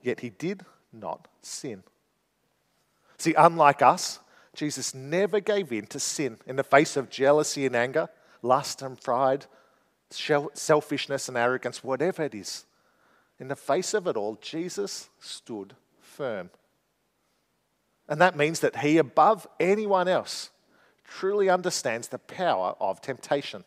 yet 0.06 0.20
he 0.20 0.30
did 0.30 0.64
not 0.94 1.28
sin. 1.42 1.84
See, 3.18 3.34
unlike 3.34 3.82
us, 3.82 4.20
Jesus 4.54 4.94
never 4.94 5.40
gave 5.40 5.72
in 5.72 5.88
to 5.88 6.00
sin 6.00 6.38
in 6.46 6.56
the 6.56 6.64
face 6.64 6.96
of 6.96 7.10
jealousy 7.10 7.66
and 7.66 7.76
anger, 7.76 8.10
lust 8.42 8.82
and 8.82 9.02
pride, 9.02 9.48
selfishness 10.10 11.28
and 11.28 11.38
arrogance, 11.38 11.84
whatever 11.84 12.24
it 12.24 12.36
is. 12.36 12.66
In 13.40 13.48
the 13.48 13.56
face 13.56 13.94
of 13.94 14.08
it 14.08 14.16
all, 14.16 14.38
Jesus 14.42 15.10
stood 15.20 15.76
firm. 16.00 16.50
And 18.08 18.22
that 18.22 18.38
means 18.38 18.60
that 18.60 18.78
he, 18.78 18.98
above 18.98 19.48
anyone 19.60 20.08
else, 20.08 20.52
truly 21.04 21.50
understands 21.50 22.08
the 22.08 22.20
power 22.20 22.76
of 22.80 23.02
temptation. 23.02 23.64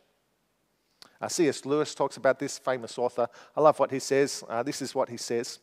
Uh, 1.20 1.28
C.S. 1.28 1.66
Lewis 1.66 1.94
talks 1.94 2.16
about 2.16 2.38
this 2.38 2.58
famous 2.58 2.96
author. 2.96 3.28
I 3.56 3.60
love 3.60 3.78
what 3.80 3.90
he 3.90 3.98
says. 3.98 4.44
Uh, 4.48 4.62
this 4.62 4.80
is 4.80 4.94
what 4.94 5.08
he 5.08 5.16
says 5.16 5.58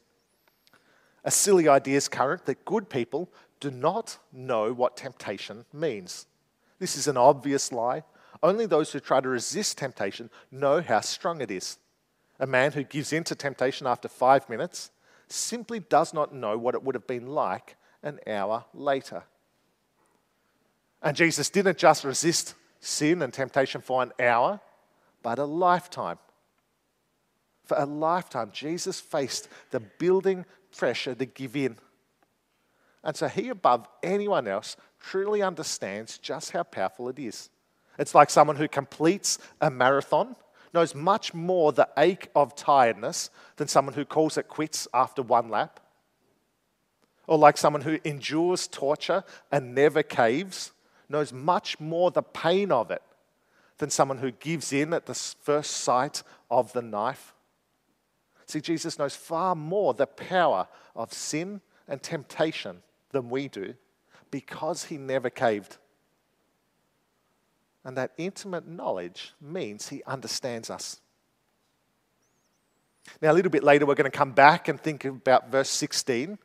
A 1.26 1.32
silly 1.32 1.68
idea 1.68 1.98
is 1.98 2.08
current 2.08 2.46
that 2.46 2.64
good 2.66 2.88
people 2.88 3.30
do 3.60 3.72
not 3.72 4.20
know 4.32 4.72
what 4.72 4.96
temptation 4.96 5.66
means. 5.74 6.28
This 6.78 6.96
is 6.96 7.08
an 7.08 7.18
obvious 7.18 7.72
lie. 7.72 8.04
Only 8.44 8.68
those 8.68 8.92
who 8.92 9.00
try 9.00 9.22
to 9.22 9.28
resist 9.28 9.80
temptation 9.80 10.30
know 10.52 10.82
how 10.82 11.02
strong 11.02 11.42
it 11.42 11.50
is. 11.50 11.80
A 12.40 12.46
man 12.46 12.74
who 12.74 12.84
gives 12.84 13.12
in 13.12 13.24
to 13.24 13.36
temptation 13.36 13.88
after 13.88 14.08
five 14.08 14.48
minutes 14.50 14.92
simply 15.28 15.80
does 15.80 16.14
not 16.14 16.34
know 16.34 16.58
what 16.58 16.76
it 16.76 16.84
would 16.84 16.94
have 16.94 17.08
been 17.08 17.28
like 17.28 17.76
an 18.04 18.20
hour 18.28 18.66
later. 18.74 19.24
And 21.02 21.18
Jesus 21.18 21.50
didn't 21.50 21.80
just 21.80 22.04
resist 22.04 22.54
sin 22.80 23.24
and 23.24 23.34
temptation 23.34 23.82
for 23.82 24.04
an 24.04 24.12
hour, 24.20 24.60
but 25.24 25.40
a 25.40 25.46
lifetime. 25.46 26.20
For 27.64 27.78
a 27.78 27.86
lifetime, 27.86 28.52
Jesus 28.54 29.00
faced 29.00 29.48
the 29.72 29.80
building 29.80 30.46
pressure 30.78 31.16
to 31.16 31.26
give 31.26 31.56
in. 31.56 31.78
And 33.04 33.16
so 33.16 33.28
he, 33.28 33.50
above 33.50 33.88
anyone 34.02 34.48
else, 34.48 34.76
truly 35.00 35.42
understands 35.42 36.18
just 36.18 36.52
how 36.52 36.64
powerful 36.64 37.10
it 37.10 37.20
is. 37.20 37.50
It's 38.00 38.16
like 38.16 38.30
someone 38.30 38.56
who 38.56 38.68
completes 38.68 39.38
a 39.62 39.70
marathon 39.70 40.36
knows 40.74 40.94
much 40.94 41.34
more 41.34 41.72
the 41.72 41.88
ache 41.98 42.30
of 42.36 42.56
tiredness 42.56 43.30
than 43.56 43.68
someone 43.68 43.94
who 43.94 44.04
calls 44.04 44.38
it 44.38 44.48
quits 44.48 44.88
after 44.94 45.22
one 45.22 45.50
lap. 45.50 45.80
Or 47.28 47.38
like 47.38 47.58
someone 47.58 47.82
who 47.82 48.00
endures 48.04 48.68
torture 48.68 49.24
and 49.52 49.74
never 49.74 50.04
caves, 50.04 50.72
knows 51.08 51.32
much 51.32 51.80
more 51.80 52.12
the 52.12 52.24
pain 52.24 52.72
of 52.72 52.92
it 52.92 53.02
than 53.78 53.90
someone 53.90 54.18
who 54.18 54.32
gives 54.32 54.74
in 54.74 54.94
at 54.94 55.06
the 55.06 55.14
first 55.14 55.72
sight 55.72 56.24
of 56.50 56.74
the 56.74 56.82
knife. 56.82 57.35
See, 58.48 58.62
Jesus 58.62 59.00
knows 59.00 59.16
far 59.16 59.56
more 59.56 59.94
the 59.94 60.08
power 60.08 60.68
of 60.96 61.14
sin 61.14 61.62
and 61.88 62.02
temptation 62.02 62.82
than 63.12 63.30
we 63.30 63.48
do 63.48 63.74
because 64.32 64.86
he 64.86 64.98
never 64.98 65.30
caved. 65.30 65.78
And 67.84 67.98
that 67.98 68.12
intimate 68.18 68.68
knowledge 68.68 69.34
means 69.40 69.90
he 69.90 70.04
understands 70.04 70.70
us. 70.70 71.00
Now, 73.22 73.32
a 73.32 73.34
little 73.34 73.52
bit 73.52 73.64
later, 73.64 73.86
we're 73.86 73.96
going 73.96 74.10
to 74.10 74.18
come 74.18 74.32
back 74.32 74.68
and 74.68 74.82
think 74.82 75.06
about 75.06 75.52
verse 75.52 75.70
16 75.70 76.40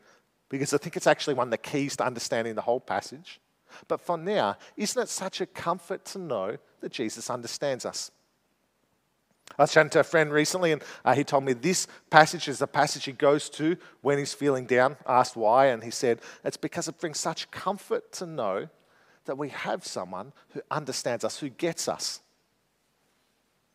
because 0.50 0.75
I 0.75 0.78
think 0.78 0.97
it's 0.97 1.07
actually 1.07 1.35
one 1.35 1.47
of 1.47 1.50
the 1.50 1.59
keys 1.59 1.97
to 1.97 2.04
understanding 2.04 2.54
the 2.54 2.61
whole 2.61 2.80
passage. 2.80 3.40
But 3.88 4.00
for 4.00 4.19
now, 4.19 4.57
isn't 4.76 5.02
it 5.02 5.09
such 5.09 5.40
a 5.40 5.47
comfort 5.47 6.04
to 6.07 6.19
know 6.19 6.59
that 6.80 6.92
Jesus 6.92 7.30
understands 7.30 7.87
us? 7.87 8.11
I 9.59 9.62
was 9.64 9.73
chatting 9.73 9.90
to 9.90 10.00
a 10.00 10.04
friend 10.04 10.33
recently, 10.33 10.73
and 10.73 10.83
uh, 11.04 11.14
he 11.14 11.25
told 11.25 11.45
me 11.45 11.52
this 11.52 11.87
passage 12.09 12.49
is 12.49 12.59
the 12.59 12.66
passage 12.66 13.04
he 13.04 13.12
goes 13.12 13.50
to 13.50 13.76
when 14.00 14.19
he's 14.19 14.33
feeling 14.33 14.64
down. 14.64 14.97
Asked 15.07 15.37
why, 15.37 15.66
and 15.66 15.83
he 15.83 15.90
said 15.90 16.21
it's 16.45 16.57
because 16.57 16.88
it 16.88 16.99
brings 16.99 17.19
such 17.19 17.50
comfort 17.50 18.12
to 18.12 18.26
know 18.26 18.69
that 19.26 19.37
we 19.37 19.50
have 19.50 19.85
someone 19.85 20.33
who 20.50 20.62
understands 20.71 21.25
us, 21.25 21.38
who 21.38 21.49
gets 21.49 21.88
us. 21.88 22.21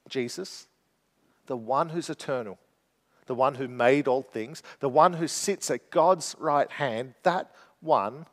Jesus, 0.09 0.67
the 1.47 1.57
one 1.57 1.89
who's 1.89 2.09
eternal, 2.09 2.57
the 3.27 3.35
one 3.35 3.55
who 3.55 3.67
made 3.67 4.07
all 4.07 4.21
things, 4.21 4.63
the 4.79 4.89
one 4.89 5.13
who 5.13 5.27
sits 5.27 5.69
at 5.71 5.91
God's 5.91 6.35
right 6.39 6.69
hand, 6.71 7.13
that 7.23 7.51
one 7.79 8.25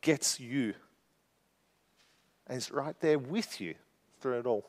gets 0.00 0.38
you 0.38 0.74
and 2.46 2.58
is 2.58 2.70
right 2.70 2.98
there 3.00 3.18
with 3.18 3.60
you 3.60 3.74
through 4.20 4.38
it 4.38 4.46
all. 4.46 4.68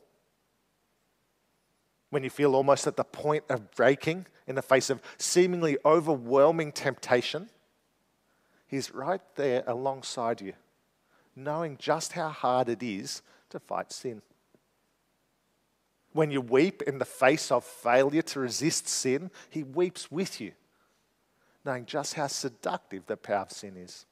When 2.10 2.24
you 2.24 2.30
feel 2.30 2.56
almost 2.56 2.88
at 2.88 2.96
the 2.96 3.04
point 3.04 3.44
of 3.50 3.72
breaking 3.72 4.28
in 4.48 4.56
the 4.56 4.62
face 4.62 4.90
of 4.90 5.02
seemingly 5.18 5.78
overwhelming 5.86 6.72
temptation, 6.72 7.50
He's 8.68 8.94
right 8.94 9.22
there 9.36 9.64
alongside 9.66 10.42
you, 10.42 10.54
knowing 11.36 11.78
just 11.78 12.14
how 12.14 12.30
hard 12.30 12.68
it 12.68 12.84
is 12.84 13.22
to 13.50 13.60
fight 13.60 13.94
sin. 13.94 14.22
When 16.12 16.32
you 16.32 16.42
weep 16.42 16.82
in 16.82 16.98
the 16.98 17.06
face 17.06 17.50
of 17.52 17.64
failure 17.64 18.24
to 18.24 18.40
resist 18.42 18.88
sin, 18.88 19.32
He 19.50 19.64
weeps 19.64 20.12
with 20.12 20.42
you, 20.42 20.52
knowing 21.64 21.86
just 21.86 22.16
how 22.16 22.28
seductive 22.28 23.06
the 23.06 23.16
power 23.16 23.44
of 23.44 23.52
sin 23.52 23.78
is. 23.78 24.06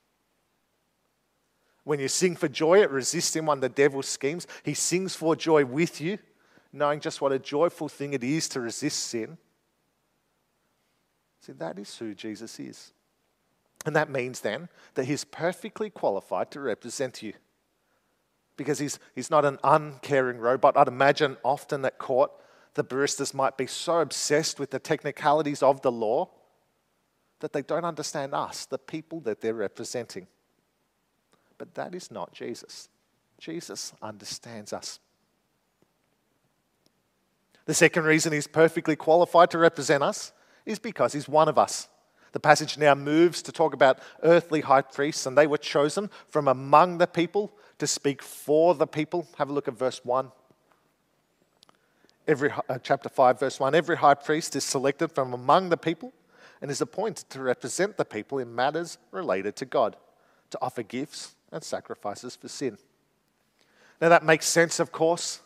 When 1.86 2.00
you 2.00 2.08
sing 2.08 2.36
for 2.36 2.48
joy 2.48 2.82
at 2.82 2.92
resisting 2.92 3.46
one 3.46 3.60
of 3.60 3.62
the 3.62 3.70
devil's 3.70 4.08
schemes, 4.08 4.48
he 4.64 4.74
sings 4.74 5.16
for 5.16 5.36
joy 5.36 5.64
with 5.66 6.02
you, 6.02 6.18
knowing 6.76 7.00
just 7.00 7.22
what 7.22 7.32
a 7.32 7.40
joyful 7.40 7.88
thing 7.88 8.14
it 8.14 8.24
is 8.24 8.48
to 8.50 8.60
resist 8.60 9.00
sin. 9.00 9.38
See, 11.40 11.54
that 11.54 11.80
is 11.80 11.96
who 11.98 12.14
Jesus 12.14 12.60
is. 12.60 12.92
And 13.86 13.96
that 13.96 14.10
means 14.10 14.42
then 14.42 14.68
that 14.96 15.06
he's 15.06 15.24
perfectly 15.24 15.90
qualified 15.90 16.52
to 16.52 16.60
represent 16.60 17.22
you. 17.22 17.34
Because 18.58 18.80
he's, 18.80 19.00
he's 19.14 19.30
not 19.30 19.46
an 19.46 19.60
uncaring 19.64 20.40
robot. 20.40 20.78
I'd 20.78 20.88
imagine 20.88 21.38
often 21.44 21.86
at 21.86 21.98
court, 21.98 22.32
the 22.74 22.84
barristers 22.84 23.34
might 23.34 23.58
be 23.58 23.68
so 23.68 24.00
obsessed 24.00 24.60
with 24.60 24.72
the 24.72 24.80
technicalities 24.80 25.62
of 25.62 25.82
the 25.82 25.92
law 25.92 26.30
that 27.42 27.54
they 27.54 27.62
don't 27.62 27.86
understand 27.86 28.34
us, 28.34 28.66
the 28.66 28.78
people 28.78 29.20
that 29.22 29.42
they're 29.42 29.54
representing. 29.54 30.28
But 31.58 31.76
that 31.76 31.94
is 31.94 32.10
not 32.12 32.34
Jesus. 32.34 32.90
Jesus 33.38 33.94
understands 34.02 34.74
us. 34.74 35.00
The 37.66 37.74
second 37.74 38.06
reason 38.06 38.32
he's 38.32 38.48
perfectly 38.48 38.96
qualified 38.96 39.52
to 39.52 39.58
represent 39.58 40.04
us 40.04 40.32
is 40.66 40.80
because 40.80 41.14
he's 41.14 41.28
one 41.28 41.50
of 41.50 41.58
us. 41.58 41.88
The 42.32 42.40
passage 42.40 42.78
now 42.78 42.96
moves 42.96 43.42
to 43.44 43.52
talk 43.52 43.74
about 43.74 44.00
earthly 44.22 44.62
high 44.62 44.82
priests, 44.82 45.26
and 45.26 45.38
they 45.38 45.48
were 45.48 45.58
chosen 45.58 46.10
from 46.28 46.48
among 46.48 46.98
the 46.98 47.08
people 47.08 47.52
to 47.80 47.88
speak 47.88 48.22
for 48.22 48.76
the 48.76 48.88
people. 48.88 49.28
Have 49.38 49.50
a 49.50 49.54
look 49.54 49.68
at 49.68 49.78
verse 49.78 50.04
1. 50.04 50.32
Every, 52.28 52.52
uh, 52.52 52.78
chapter 52.82 53.08
5, 53.08 53.40
verse 53.40 53.60
1 53.60 53.76
Every 53.76 53.98
high 53.98 54.16
priest 54.16 54.56
is 54.56 54.64
selected 54.64 55.12
from 55.12 55.34
among 55.34 55.70
the 55.70 55.78
people 55.78 56.12
and 56.62 56.70
is 56.70 56.82
appointed 56.82 57.30
to 57.30 57.42
represent 57.42 57.98
the 57.98 58.06
people 58.06 58.40
in 58.40 58.54
matters 58.54 58.98
related 59.12 59.56
to 59.58 59.66
God, 59.66 59.96
to 60.50 60.58
offer 60.62 60.84
gifts 60.84 61.36
and 61.52 61.64
sacrifices 61.64 62.36
for 62.36 62.48
sin. 62.48 62.78
Now, 64.02 64.10
that 64.10 64.26
makes 64.26 64.46
sense, 64.46 64.80
of 64.80 64.92
course. 64.92 65.40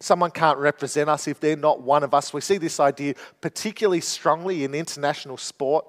Someone 0.00 0.30
can't 0.30 0.58
represent 0.58 1.10
us 1.10 1.26
if 1.26 1.40
they're 1.40 1.56
not 1.56 1.82
one 1.82 2.04
of 2.04 2.14
us. 2.14 2.32
We 2.32 2.40
see 2.40 2.58
this 2.58 2.78
idea 2.78 3.14
particularly 3.40 4.00
strongly 4.00 4.62
in 4.62 4.74
international 4.74 5.36
sport. 5.36 5.86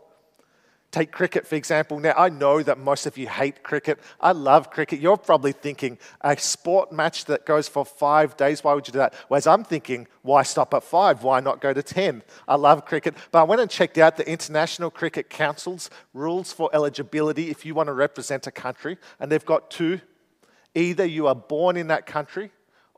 Take 0.91 1.11
cricket, 1.11 1.45
for 1.45 1.53
example. 1.53 1.99
Now, 1.99 2.15
I 2.17 2.29
know 2.29 2.63
that 2.63 2.79
most 2.79 3.05
of 3.05 3.15
you 3.15 3.27
hate 3.27 3.61
cricket. 3.61 3.99
I 4.19 4.31
love 4.31 4.71
cricket. 4.71 4.99
You're 4.99 5.17
probably 5.17 5.51
thinking, 5.51 5.99
a 6.21 6.35
sport 6.35 6.91
match 6.91 7.25
that 7.25 7.45
goes 7.45 7.67
for 7.67 7.85
five 7.85 8.35
days, 8.35 8.63
why 8.63 8.73
would 8.73 8.87
you 8.87 8.93
do 8.93 8.97
that? 8.97 9.13
Whereas 9.27 9.45
I'm 9.45 9.63
thinking, 9.63 10.07
why 10.23 10.41
stop 10.41 10.73
at 10.73 10.83
five? 10.83 11.21
Why 11.21 11.41
not 11.41 11.61
go 11.61 11.73
to 11.73 11.83
10? 11.83 12.23
I 12.47 12.55
love 12.55 12.85
cricket. 12.85 13.13
But 13.29 13.41
I 13.41 13.43
went 13.43 13.61
and 13.61 13.69
checked 13.69 13.99
out 13.99 14.17
the 14.17 14.27
International 14.27 14.89
Cricket 14.89 15.29
Council's 15.29 15.91
rules 16.15 16.51
for 16.51 16.71
eligibility 16.73 17.51
if 17.51 17.67
you 17.67 17.75
want 17.75 17.85
to 17.85 17.93
represent 17.93 18.47
a 18.47 18.51
country, 18.51 18.97
and 19.19 19.31
they've 19.31 19.45
got 19.45 19.69
two. 19.69 20.01
Either 20.73 21.05
you 21.05 21.27
are 21.27 21.35
born 21.35 21.77
in 21.77 21.87
that 21.87 22.07
country 22.07 22.49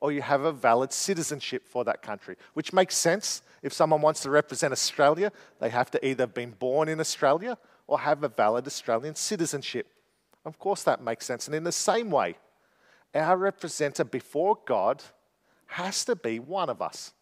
or 0.01 0.11
you 0.11 0.21
have 0.21 0.41
a 0.41 0.51
valid 0.51 0.91
citizenship 0.91 1.67
for 1.67 1.85
that 1.85 2.01
country, 2.01 2.35
which 2.55 2.73
makes 2.73 2.97
sense. 2.97 3.43
If 3.61 3.71
someone 3.71 4.01
wants 4.01 4.21
to 4.21 4.31
represent 4.31 4.73
Australia, 4.73 5.31
they 5.59 5.69
have 5.69 5.91
to 5.91 6.05
either 6.05 6.23
have 6.23 6.33
been 6.33 6.51
born 6.51 6.89
in 6.89 6.99
Australia 6.99 7.57
or 7.87 7.99
have 7.99 8.23
a 8.23 8.27
valid 8.27 8.65
Australian 8.65 9.15
citizenship. 9.15 9.87
Of 10.43 10.57
course, 10.57 10.81
that 10.83 11.03
makes 11.03 11.25
sense. 11.25 11.47
And 11.47 11.55
in 11.55 11.63
the 11.63 11.71
same 11.71 12.09
way, 12.09 12.35
our 13.13 13.37
representative 13.37 14.09
before 14.09 14.57
God 14.65 15.03
has 15.67 16.03
to 16.05 16.15
be 16.15 16.39
one 16.39 16.69
of 16.69 16.81
us. 16.81 17.13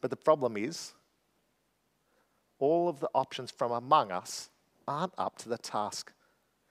But 0.00 0.10
the 0.10 0.16
problem 0.16 0.56
is, 0.56 0.92
all 2.60 2.88
of 2.88 3.00
the 3.00 3.10
options 3.14 3.50
from 3.50 3.72
among 3.72 4.12
us 4.12 4.50
aren't 4.86 5.14
up 5.18 5.36
to 5.38 5.48
the 5.48 5.58
task. 5.58 6.12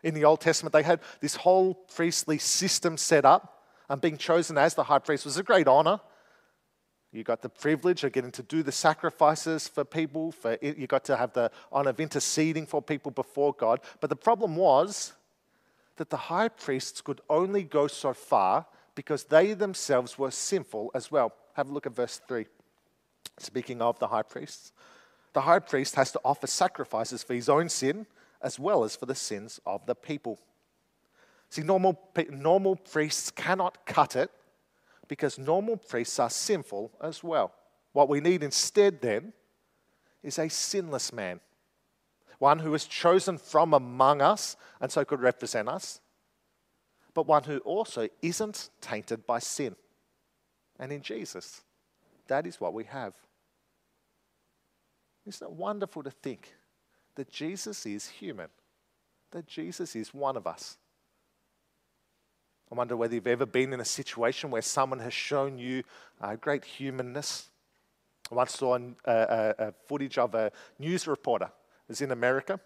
In 0.03 0.13
the 0.13 0.23
Old 0.23 0.39
Testament, 0.39 0.71
they 0.71 0.83
had 0.83 1.01
this 1.19 1.35
whole 1.35 1.73
priestly 1.73 2.37
system 2.37 2.95
set 2.95 3.25
up, 3.25 3.58
and 3.89 3.99
being 3.99 4.17
chosen 4.17 4.57
as 4.57 4.75
the 4.75 4.83
high 4.83 4.99
priest 4.99 5.25
was 5.25 5.37
a 5.37 5.43
great 5.43 5.67
honor. 5.67 5.99
You 7.11 7.23
got 7.23 7.41
the 7.41 7.49
privilege 7.49 8.03
of 8.03 8.11
getting 8.11 8.31
to 8.33 8.43
do 8.43 8.61
the 8.61 8.71
sacrifices 8.71 9.67
for 9.67 9.83
people. 9.83 10.31
For 10.31 10.57
you 10.61 10.85
got 10.85 11.03
to 11.05 11.17
have 11.17 11.33
the 11.33 11.49
honor 11.71 11.89
of 11.89 11.99
interceding 11.99 12.67
for 12.67 12.81
people 12.81 13.11
before 13.11 13.53
God. 13.53 13.81
But 13.99 14.11
the 14.11 14.15
problem 14.15 14.55
was 14.55 15.13
that 15.97 16.11
the 16.11 16.17
high 16.17 16.49
priests 16.49 17.01
could 17.01 17.21
only 17.29 17.63
go 17.63 17.87
so 17.87 18.13
far 18.13 18.67
because 18.93 19.23
they 19.23 19.53
themselves 19.53 20.19
were 20.19 20.31
sinful 20.31 20.91
as 20.93 21.09
well. 21.09 21.33
Have 21.55 21.69
a 21.69 21.73
look 21.73 21.87
at 21.87 21.95
verse 21.95 22.21
3. 22.27 22.45
Speaking 23.39 23.81
of 23.81 23.97
the 23.97 24.07
high 24.07 24.21
priests, 24.21 24.71
the 25.33 25.41
high 25.41 25.59
priest 25.59 25.95
has 25.95 26.11
to 26.11 26.21
offer 26.23 26.47
sacrifices 26.47 27.23
for 27.23 27.33
his 27.33 27.49
own 27.49 27.69
sin 27.69 28.05
as 28.41 28.59
well 28.59 28.83
as 28.83 28.95
for 28.95 29.05
the 29.05 29.15
sins 29.15 29.59
of 29.65 29.85
the 29.85 29.95
people. 29.95 30.39
See, 31.49 31.63
normal, 31.63 31.99
normal 32.29 32.75
priests 32.75 33.31
cannot 33.31 33.85
cut 33.85 34.15
it 34.15 34.31
because 35.07 35.39
normal 35.39 35.77
priests 35.77 36.19
are 36.19 36.29
sinful 36.29 36.91
as 37.01 37.23
well. 37.23 37.51
What 37.93 38.07
we 38.07 38.21
need 38.21 38.43
instead, 38.43 39.01
then, 39.01 39.33
is 40.21 40.37
a 40.37 40.47
sinless 40.47 41.11
man, 41.11 41.39
one 42.37 42.59
who 42.59 42.73
is 42.73 42.85
chosen 42.85 43.37
from 43.37 43.73
among 43.73 44.21
us 44.21 44.55
and 44.79 44.91
so 44.91 45.03
could 45.03 45.21
represent 45.21 45.67
us, 45.67 45.99
but 47.13 47.25
one 47.25 47.43
who 47.43 47.57
also 47.59 48.07
isn't 48.21 48.69
tainted 48.79 49.25
by 49.25 49.39
sin. 49.39 49.75
And 50.77 50.91
in 50.91 51.01
Jesus, 51.01 51.61
that 52.27 52.45
is 52.45 52.61
what 52.61 52.73
we 52.73 52.83
have. 52.85 53.13
Isn't 55.25 55.47
it 55.47 55.51
wonderful 55.51 56.03
to 56.03 56.11
think 56.11 56.53
that 57.15 57.29
Jesus 57.29 57.85
is 57.85 58.07
human, 58.07 58.49
that 59.31 59.47
Jesus 59.47 59.95
is 59.95 60.13
one 60.13 60.37
of 60.37 60.45
us? 60.45 60.77
I 62.71 62.75
wonder 62.75 62.95
whether 62.95 63.15
you've 63.15 63.27
ever 63.27 63.45
been 63.45 63.73
in 63.73 63.79
a 63.79 63.85
situation 63.85 64.51
where 64.51 64.61
someone 64.61 64.99
has 64.99 65.13
shown 65.13 65.57
you 65.57 65.83
uh, 66.21 66.35
great 66.35 66.63
humanness. 66.63 67.49
I 68.31 68.35
once 68.35 68.53
saw 68.53 68.75
a, 68.75 68.81
a, 69.05 69.55
a 69.57 69.73
footage 69.87 70.17
of 70.17 70.35
a 70.35 70.51
news 70.77 71.07
reporter. 71.07 71.51
Is 71.89 72.01
in 72.01 72.11
America, 72.11 72.59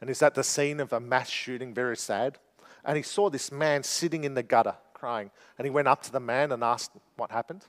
and 0.00 0.08
he's 0.08 0.22
at 0.22 0.36
the 0.36 0.44
scene 0.44 0.78
of 0.78 0.92
a 0.92 1.00
mass 1.00 1.28
shooting, 1.28 1.74
very 1.74 1.96
sad. 1.96 2.38
And 2.84 2.96
he 2.96 3.02
saw 3.02 3.28
this 3.28 3.50
man 3.50 3.82
sitting 3.82 4.22
in 4.22 4.34
the 4.34 4.42
gutter 4.44 4.76
crying. 4.94 5.32
And 5.58 5.64
he 5.64 5.70
went 5.70 5.88
up 5.88 6.02
to 6.04 6.12
the 6.12 6.20
man 6.20 6.52
and 6.52 6.62
asked 6.62 6.92
what 7.16 7.32
happened. 7.32 7.66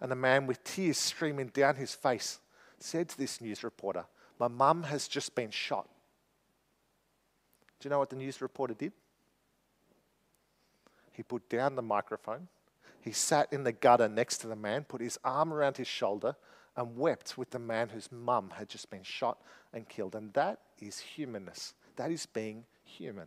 And 0.00 0.10
the 0.10 0.16
man, 0.16 0.48
with 0.48 0.64
tears 0.64 0.98
streaming 0.98 1.48
down 1.48 1.76
his 1.76 1.94
face, 1.94 2.40
said 2.80 3.08
to 3.10 3.18
this 3.18 3.40
news 3.40 3.62
reporter, 3.62 4.04
My 4.40 4.48
mum 4.48 4.82
has 4.82 5.06
just 5.06 5.32
been 5.36 5.52
shot. 5.52 5.88
Do 7.78 7.86
you 7.86 7.90
know 7.90 8.00
what 8.00 8.10
the 8.10 8.16
news 8.16 8.40
reporter 8.40 8.74
did? 8.74 8.92
He 11.12 11.22
put 11.22 11.48
down 11.48 11.76
the 11.76 11.82
microphone. 11.82 12.48
He 13.00 13.12
sat 13.12 13.52
in 13.52 13.64
the 13.64 13.72
gutter 13.72 14.08
next 14.08 14.38
to 14.38 14.46
the 14.46 14.56
man, 14.56 14.84
put 14.84 15.00
his 15.00 15.18
arm 15.24 15.52
around 15.52 15.76
his 15.76 15.88
shoulder, 15.88 16.36
and 16.76 16.96
wept 16.96 17.36
with 17.36 17.50
the 17.50 17.58
man 17.58 17.90
whose 17.90 18.10
mum 18.10 18.52
had 18.56 18.68
just 18.68 18.90
been 18.90 19.02
shot 19.02 19.38
and 19.72 19.88
killed. 19.88 20.14
And 20.14 20.32
that 20.34 20.60
is 20.80 20.98
humanness. 20.98 21.74
That 21.96 22.10
is 22.10 22.26
being 22.26 22.64
human. 22.84 23.26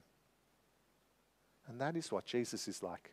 And 1.68 1.80
that 1.82 1.96
is 1.96 2.12
what 2.12 2.26
Jesus 2.26 2.68
is 2.68 2.82
like. 2.82 3.12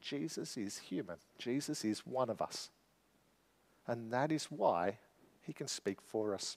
Jesus 0.00 0.56
is 0.56 0.78
human. 0.78 1.16
Jesus 1.38 1.84
is 1.84 2.06
one 2.06 2.28
of 2.28 2.42
us. 2.42 2.70
And 3.86 4.12
that 4.12 4.30
is 4.30 4.46
why 4.46 4.98
he 5.40 5.52
can 5.52 5.68
speak 5.68 6.00
for 6.00 6.34
us. 6.34 6.56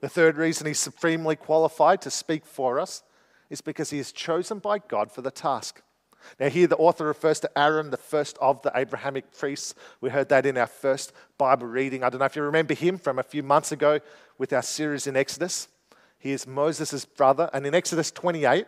The 0.00 0.08
third 0.08 0.36
reason 0.36 0.66
he's 0.66 0.78
supremely 0.78 1.36
qualified 1.36 2.02
to 2.02 2.10
speak 2.10 2.44
for 2.44 2.78
us 2.78 3.02
is 3.54 3.62
because 3.62 3.88
he 3.90 3.98
is 3.98 4.12
chosen 4.12 4.58
by 4.58 4.78
God 4.78 5.10
for 5.10 5.22
the 5.22 5.30
task. 5.30 5.80
Now, 6.38 6.48
here 6.48 6.66
the 6.66 6.76
author 6.76 7.06
refers 7.06 7.40
to 7.40 7.58
Aaron, 7.58 7.90
the 7.90 7.96
first 7.96 8.36
of 8.40 8.60
the 8.62 8.72
Abrahamic 8.74 9.36
priests. 9.36 9.74
We 10.00 10.10
heard 10.10 10.28
that 10.28 10.46
in 10.46 10.58
our 10.58 10.66
first 10.66 11.12
Bible 11.38 11.66
reading. 11.66 12.02
I 12.02 12.10
don't 12.10 12.18
know 12.18 12.26
if 12.26 12.36
you 12.36 12.42
remember 12.42 12.74
him 12.74 12.98
from 12.98 13.18
a 13.18 13.22
few 13.22 13.42
months 13.42 13.72
ago 13.72 14.00
with 14.38 14.52
our 14.52 14.62
series 14.62 15.06
in 15.06 15.16
Exodus. 15.16 15.68
He 16.18 16.32
is 16.32 16.46
Moses' 16.46 17.04
brother. 17.04 17.50
And 17.52 17.66
in 17.66 17.74
Exodus 17.74 18.10
28, 18.10 18.66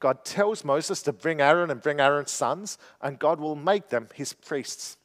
God 0.00 0.24
tells 0.24 0.64
Moses 0.64 1.02
to 1.02 1.12
bring 1.12 1.40
Aaron 1.40 1.70
and 1.70 1.80
bring 1.80 2.00
Aaron's 2.00 2.30
sons, 2.30 2.78
and 3.00 3.18
God 3.18 3.40
will 3.40 3.56
make 3.56 3.88
them 3.88 4.08
his 4.14 4.32
priests. 4.32 4.96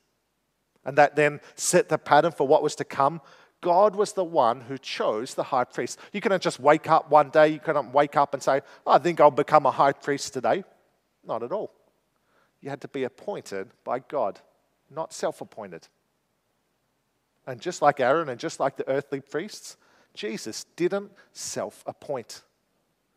And 0.84 0.98
that 0.98 1.16
then 1.16 1.40
set 1.56 1.90
the 1.90 1.98
pattern 1.98 2.32
for 2.32 2.48
what 2.48 2.64
was 2.64 2.76
to 2.76 2.84
come. 2.84 3.22
God 3.62 3.96
was 3.96 4.14
the 4.14 4.24
one 4.24 4.62
who 4.62 4.78
chose 4.78 5.34
the 5.34 5.44
high 5.44 5.66
priest. 5.66 6.00
You 6.14 6.22
couldn't 6.22 6.42
just 6.42 6.60
wake 6.60 6.90
up 6.90 7.10
one 7.10 7.30
day, 7.30 7.50
you 7.50 7.60
couldn't 7.60 7.92
wake 7.92 8.16
up 8.16 8.34
and 8.34 8.42
say, 8.42 8.62
oh, 8.86 8.92
I 8.92 8.98
think 9.00 9.20
I'll 9.20 9.32
become 9.32 9.66
a 9.66 9.72
high 9.72 9.92
priest 9.92 10.34
today. 10.34 10.64
Not 11.26 11.44
at 11.44 11.52
all. 11.52 11.72
You 12.62 12.70
had 12.70 12.82
to 12.82 12.88
be 12.88 13.04
appointed 13.04 13.70
by 13.84 14.00
God, 14.00 14.40
not 14.90 15.14
self 15.14 15.42
appointed. 15.42 15.88
And 17.46 17.60
just 17.60 17.82
like 17.82 18.00
Aaron 18.00 18.30
and 18.30 18.40
just 18.40 18.60
like 18.60 18.78
the 18.78 18.88
earthly 18.88 19.22
priests, 19.22 19.76
Jesus 20.14 20.66
didn't 20.76 21.12
self 21.34 21.84
appoint, 21.86 22.44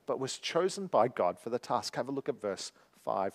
but 0.07 0.19
was 0.19 0.39
chosen 0.39 0.87
by 0.87 1.09
God 1.09 1.39
for 1.39 1.51
the 1.51 1.59
task. 1.59 1.97
Have 1.97 2.09
a 2.09 2.13
look 2.13 2.29
at 2.29 2.41
verse 2.41 2.73
5. 3.05 3.35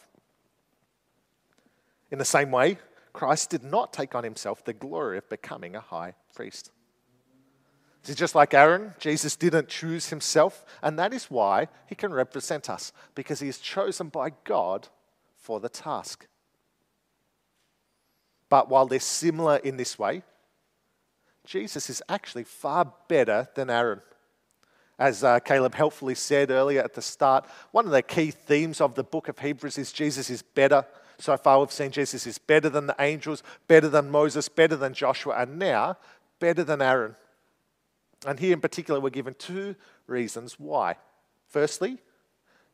In 2.11 2.19
the 2.19 2.25
same 2.25 2.51
way, 2.51 2.77
Christ 3.13 3.49
did 3.49 3.63
not 3.63 3.93
take 3.93 4.15
on 4.15 4.23
himself 4.23 4.63
the 4.63 4.73
glory 4.73 5.17
of 5.17 5.27
becoming 5.29 5.75
a 5.75 5.81
high 5.81 6.13
priest. 6.33 6.71
See, 8.03 8.13
just 8.13 8.35
like 8.35 8.53
Aaron, 8.53 8.93
Jesus 8.99 9.35
didn't 9.35 9.67
choose 9.67 10.09
himself, 10.09 10.65
and 10.81 10.97
that 10.97 11.13
is 11.13 11.25
why 11.25 11.67
he 11.87 11.95
can 11.95 12.13
represent 12.13 12.69
us, 12.69 12.93
because 13.15 13.39
he 13.39 13.49
is 13.49 13.59
chosen 13.59 14.09
by 14.09 14.31
God 14.43 14.87
for 15.35 15.59
the 15.59 15.69
task. 15.69 16.27
But 18.49 18.69
while 18.69 18.85
they're 18.85 18.99
similar 18.99 19.57
in 19.57 19.77
this 19.77 19.99
way, 19.99 20.23
Jesus 21.45 21.89
is 21.89 22.01
actually 22.07 22.43
far 22.43 22.93
better 23.07 23.47
than 23.55 23.69
Aaron. 23.69 24.01
As 24.99 25.23
uh, 25.23 25.39
Caleb 25.39 25.75
helpfully 25.75 26.15
said 26.15 26.49
earlier 26.49 26.81
at 26.81 26.93
the 26.93 27.01
start, 27.01 27.45
one 27.71 27.85
of 27.85 27.91
the 27.91 28.01
key 28.01 28.31
themes 28.31 28.81
of 28.81 28.95
the 28.95 29.03
book 29.03 29.27
of 29.27 29.39
Hebrews 29.39 29.77
is 29.77 29.91
Jesus 29.91 30.29
is 30.29 30.41
better. 30.41 30.85
So 31.19 31.35
far, 31.37 31.59
we've 31.59 31.71
seen 31.71 31.91
Jesus 31.91 32.25
is 32.25 32.37
better 32.37 32.69
than 32.69 32.87
the 32.87 32.95
angels, 32.99 33.43
better 33.67 33.89
than 33.89 34.09
Moses, 34.09 34.49
better 34.49 34.75
than 34.75 34.93
Joshua, 34.93 35.35
and 35.37 35.59
now 35.59 35.97
better 36.39 36.63
than 36.63 36.81
Aaron. 36.81 37.15
And 38.25 38.39
here 38.39 38.53
in 38.53 38.61
particular, 38.61 38.99
we're 38.99 39.09
given 39.09 39.35
two 39.37 39.75
reasons 40.07 40.59
why. 40.59 40.95
Firstly, 41.47 41.97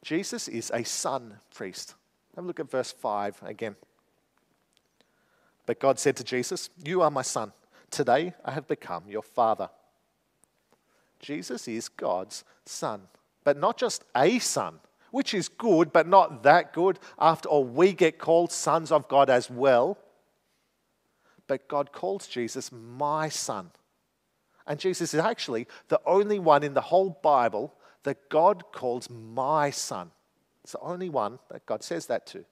Jesus 0.01 0.47
is 0.47 0.71
a 0.73 0.83
son 0.83 1.37
priest. 1.53 1.95
Have 2.35 2.45
a 2.45 2.47
look 2.47 2.59
at 2.59 2.69
verse 2.69 2.91
5 2.91 3.41
again. 3.43 3.75
But 5.65 5.79
God 5.79 5.99
said 5.99 6.15
to 6.17 6.23
Jesus, 6.23 6.69
You 6.83 7.01
are 7.01 7.11
my 7.11 7.21
son. 7.21 7.51
Today 7.89 8.33
I 8.43 8.51
have 8.51 8.67
become 8.67 9.03
your 9.07 9.21
father. 9.21 9.69
Jesus 11.19 11.67
is 11.67 11.87
God's 11.89 12.43
son, 12.65 13.03
but 13.43 13.57
not 13.57 13.77
just 13.77 14.03
a 14.15 14.39
son, 14.39 14.79
which 15.11 15.33
is 15.33 15.47
good, 15.47 15.93
but 15.93 16.07
not 16.07 16.43
that 16.43 16.73
good. 16.73 16.99
After 17.19 17.47
all, 17.47 17.63
we 17.63 17.93
get 17.93 18.17
called 18.17 18.51
sons 18.51 18.91
of 18.91 19.07
God 19.07 19.29
as 19.29 19.49
well. 19.49 19.97
But 21.47 21.67
God 21.67 21.91
calls 21.91 22.27
Jesus 22.27 22.71
my 22.71 23.29
son. 23.29 23.71
And 24.65 24.79
Jesus 24.79 25.13
is 25.13 25.19
actually 25.19 25.67
the 25.89 25.99
only 26.05 26.39
one 26.39 26.63
in 26.63 26.73
the 26.73 26.81
whole 26.81 27.19
Bible 27.21 27.73
that 28.03 28.29
God 28.29 28.63
calls 28.71 29.09
my 29.09 29.69
son. 29.69 30.11
It's 30.63 30.73
the 30.73 30.79
only 30.79 31.09
one 31.09 31.39
that 31.49 31.65
God 31.65 31.83
says 31.83 32.05
that 32.07 32.25
to. 32.27 32.45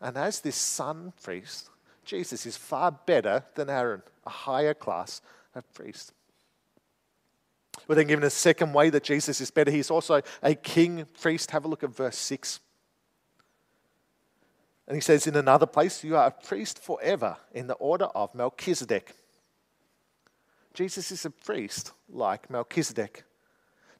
And 0.00 0.16
as 0.16 0.40
this 0.40 0.56
son 0.56 1.12
priest, 1.22 1.70
Jesus 2.04 2.46
is 2.46 2.56
far 2.56 2.92
better 2.92 3.44
than 3.54 3.68
Aaron, 3.68 4.02
a 4.26 4.30
higher 4.30 4.74
class 4.74 5.20
of 5.54 5.72
priest. 5.74 6.12
We're 7.86 7.94
then 7.94 8.06
given 8.06 8.24
a 8.24 8.30
second 8.30 8.72
way 8.72 8.90
that 8.90 9.02
Jesus 9.02 9.40
is 9.40 9.50
better. 9.50 9.70
He's 9.70 9.90
also 9.90 10.20
a 10.42 10.54
king 10.54 11.06
priest. 11.20 11.50
Have 11.50 11.64
a 11.64 11.68
look 11.68 11.82
at 11.82 11.94
verse 11.94 12.18
6. 12.18 12.60
And 14.86 14.94
he 14.94 15.00
says 15.00 15.26
in 15.26 15.36
another 15.36 15.66
place, 15.66 16.02
You 16.02 16.16
are 16.16 16.26
a 16.26 16.30
priest 16.30 16.82
forever 16.82 17.36
in 17.52 17.66
the 17.66 17.74
order 17.74 18.06
of 18.06 18.34
Melchizedek. 18.34 19.14
Jesus 20.78 21.10
is 21.10 21.24
a 21.24 21.30
priest 21.30 21.90
like 22.08 22.48
Melchizedek. 22.48 23.24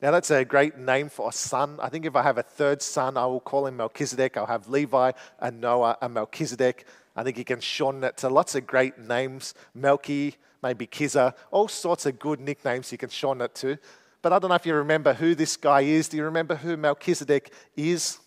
Now, 0.00 0.12
that's 0.12 0.30
a 0.30 0.44
great 0.44 0.78
name 0.78 1.08
for 1.08 1.28
a 1.28 1.32
son. 1.32 1.76
I 1.82 1.88
think 1.88 2.06
if 2.06 2.14
I 2.14 2.22
have 2.22 2.38
a 2.38 2.44
third 2.44 2.82
son, 2.82 3.16
I 3.16 3.26
will 3.26 3.40
call 3.40 3.66
him 3.66 3.78
Melchizedek. 3.78 4.36
I'll 4.36 4.46
have 4.46 4.68
Levi 4.68 5.10
and 5.40 5.60
Noah 5.60 5.98
and 6.00 6.14
Melchizedek. 6.14 6.86
I 7.16 7.24
think 7.24 7.36
you 7.36 7.44
can 7.44 7.58
shorten 7.58 8.04
it 8.04 8.16
to 8.18 8.28
lots 8.28 8.54
of 8.54 8.64
great 8.64 8.96
names 8.96 9.54
Melchi, 9.76 10.36
maybe 10.62 10.86
Kiza, 10.86 11.34
all 11.50 11.66
sorts 11.66 12.06
of 12.06 12.16
good 12.20 12.38
nicknames 12.38 12.92
you 12.92 12.98
can 12.98 13.10
shorten 13.10 13.42
it 13.42 13.56
to. 13.56 13.76
But 14.22 14.32
I 14.32 14.38
don't 14.38 14.50
know 14.50 14.54
if 14.54 14.64
you 14.64 14.74
remember 14.76 15.14
who 15.14 15.34
this 15.34 15.56
guy 15.56 15.80
is. 15.80 16.08
Do 16.08 16.16
you 16.16 16.22
remember 16.22 16.54
who 16.54 16.76
Melchizedek 16.76 17.52
is? 17.74 18.20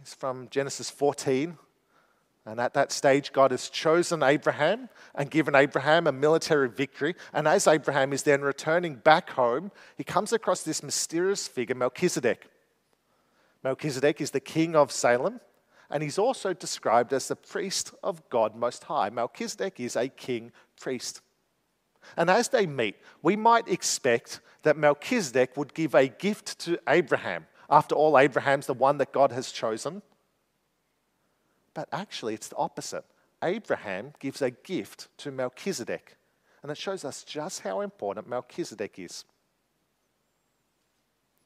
He's 0.00 0.14
from 0.14 0.48
Genesis 0.50 0.90
14. 0.90 1.56
And 2.48 2.60
at 2.60 2.72
that 2.72 2.92
stage, 2.92 3.34
God 3.34 3.50
has 3.50 3.68
chosen 3.68 4.22
Abraham 4.22 4.88
and 5.14 5.30
given 5.30 5.54
Abraham 5.54 6.06
a 6.06 6.12
military 6.12 6.70
victory. 6.70 7.14
And 7.34 7.46
as 7.46 7.66
Abraham 7.66 8.10
is 8.14 8.22
then 8.22 8.40
returning 8.40 8.94
back 8.94 9.28
home, 9.30 9.70
he 9.98 10.04
comes 10.04 10.32
across 10.32 10.62
this 10.62 10.82
mysterious 10.82 11.46
figure, 11.46 11.74
Melchizedek. 11.74 12.48
Melchizedek 13.62 14.22
is 14.22 14.30
the 14.30 14.40
king 14.40 14.74
of 14.74 14.90
Salem, 14.90 15.40
and 15.90 16.02
he's 16.02 16.18
also 16.18 16.54
described 16.54 17.12
as 17.12 17.28
the 17.28 17.36
priest 17.36 17.92
of 18.02 18.26
God 18.30 18.56
Most 18.56 18.84
High. 18.84 19.10
Melchizedek 19.10 19.78
is 19.78 19.94
a 19.94 20.08
king 20.08 20.50
priest. 20.80 21.20
And 22.16 22.30
as 22.30 22.48
they 22.48 22.66
meet, 22.66 22.96
we 23.20 23.36
might 23.36 23.68
expect 23.68 24.40
that 24.62 24.78
Melchizedek 24.78 25.54
would 25.58 25.74
give 25.74 25.94
a 25.94 26.08
gift 26.08 26.58
to 26.60 26.78
Abraham. 26.88 27.46
After 27.68 27.94
all, 27.94 28.18
Abraham's 28.18 28.66
the 28.66 28.72
one 28.72 28.96
that 28.98 29.12
God 29.12 29.32
has 29.32 29.52
chosen. 29.52 30.00
But 31.78 31.88
actually, 31.92 32.34
it's 32.34 32.48
the 32.48 32.56
opposite. 32.56 33.04
Abraham 33.40 34.12
gives 34.18 34.42
a 34.42 34.50
gift 34.50 35.06
to 35.18 35.30
Melchizedek. 35.30 36.16
And 36.60 36.72
it 36.72 36.76
shows 36.76 37.04
us 37.04 37.22
just 37.22 37.60
how 37.60 37.82
important 37.82 38.28
Melchizedek 38.28 38.98
is. 38.98 39.24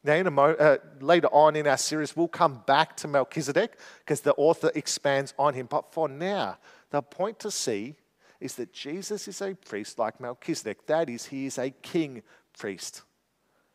Now, 0.02 0.22
mo- 0.30 0.54
uh, 0.54 0.78
later 1.02 1.26
on 1.26 1.54
in 1.54 1.66
our 1.66 1.76
series, 1.76 2.16
we'll 2.16 2.28
come 2.28 2.62
back 2.66 2.96
to 2.96 3.08
Melchizedek 3.08 3.78
because 3.98 4.22
the 4.22 4.32
author 4.38 4.72
expands 4.74 5.34
on 5.38 5.52
him. 5.52 5.66
But 5.66 5.92
for 5.92 6.08
now, 6.08 6.56
the 6.88 7.02
point 7.02 7.38
to 7.40 7.50
see 7.50 7.96
is 8.40 8.54
that 8.54 8.72
Jesus 8.72 9.28
is 9.28 9.42
a 9.42 9.52
priest 9.52 9.98
like 9.98 10.18
Melchizedek. 10.18 10.86
That 10.86 11.10
is, 11.10 11.26
he 11.26 11.44
is 11.44 11.58
a 11.58 11.68
king 11.68 12.22
priest. 12.58 13.02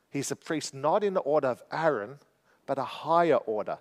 He's 0.09 0.31
a 0.31 0.35
priest 0.35 0.73
not 0.73 1.03
in 1.03 1.13
the 1.13 1.19
order 1.19 1.49
of 1.49 1.61
Aaron, 1.71 2.17
but 2.65 2.79
a 2.79 2.83
higher 2.83 3.35
order. 3.35 3.77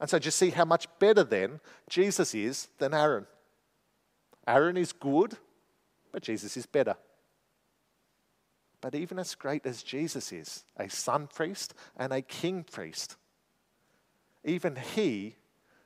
And 0.00 0.10
so 0.10 0.18
just 0.18 0.38
see 0.38 0.50
how 0.50 0.64
much 0.64 0.86
better 0.98 1.24
then 1.24 1.60
Jesus 1.88 2.34
is 2.34 2.68
than 2.78 2.92
Aaron. 2.92 3.26
Aaron 4.46 4.76
is 4.76 4.92
good, 4.92 5.36
but 6.12 6.22
Jesus 6.22 6.56
is 6.56 6.66
better. 6.66 6.96
But 8.80 8.94
even 8.94 9.18
as 9.18 9.34
great 9.34 9.66
as 9.66 9.82
Jesus 9.82 10.32
is, 10.32 10.64
a 10.76 10.88
son 10.88 11.28
priest 11.32 11.74
and 11.96 12.12
a 12.12 12.22
king 12.22 12.62
priest, 12.62 13.16
even 14.44 14.76
he 14.76 15.36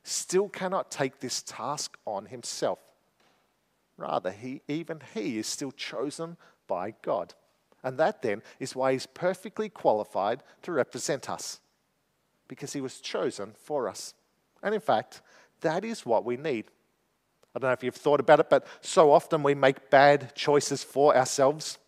still 0.03 0.49
cannot 0.49 0.91
take 0.91 1.21
this 1.21 1.43
task 1.43 1.97
on 2.07 2.27
himself. 2.27 2.79
Rather, 3.97 4.31
he, 4.31 4.63
even 4.67 5.01
he 5.15 5.39
is 5.39 5.47
still 5.47 5.73
chosen 5.73 6.37
by 6.67 6.95
God. 7.03 7.35
And 7.83 7.99
that 7.99 8.23
then 8.23 8.43
is 8.59 8.77
why 8.77 8.93
he's 8.93 9.07
perfectly 9.07 9.69
qualified 9.69 10.43
to 10.63 10.73
represent 10.73 11.31
us, 11.31 11.61
because 12.51 12.73
he 12.73 12.81
was 12.81 13.01
chosen 13.01 13.53
for 13.63 13.89
us. 13.89 14.13
And 14.61 14.75
in 14.75 14.81
fact, 14.81 15.23
that 15.61 15.85
is 15.85 16.05
what 16.05 16.25
we 16.25 16.37
need. 16.37 16.65
I 17.55 17.61
don't 17.61 17.69
know 17.69 17.73
if 17.73 17.85
you've 17.85 17.95
thought 17.95 18.19
about 18.19 18.41
it, 18.41 18.51
but 18.51 18.67
so 18.81 19.13
often 19.13 19.45
we 19.45 19.55
make 19.55 19.89
bad 19.89 20.35
choices 20.35 20.83
for 20.83 21.17
ourselves. 21.17 21.79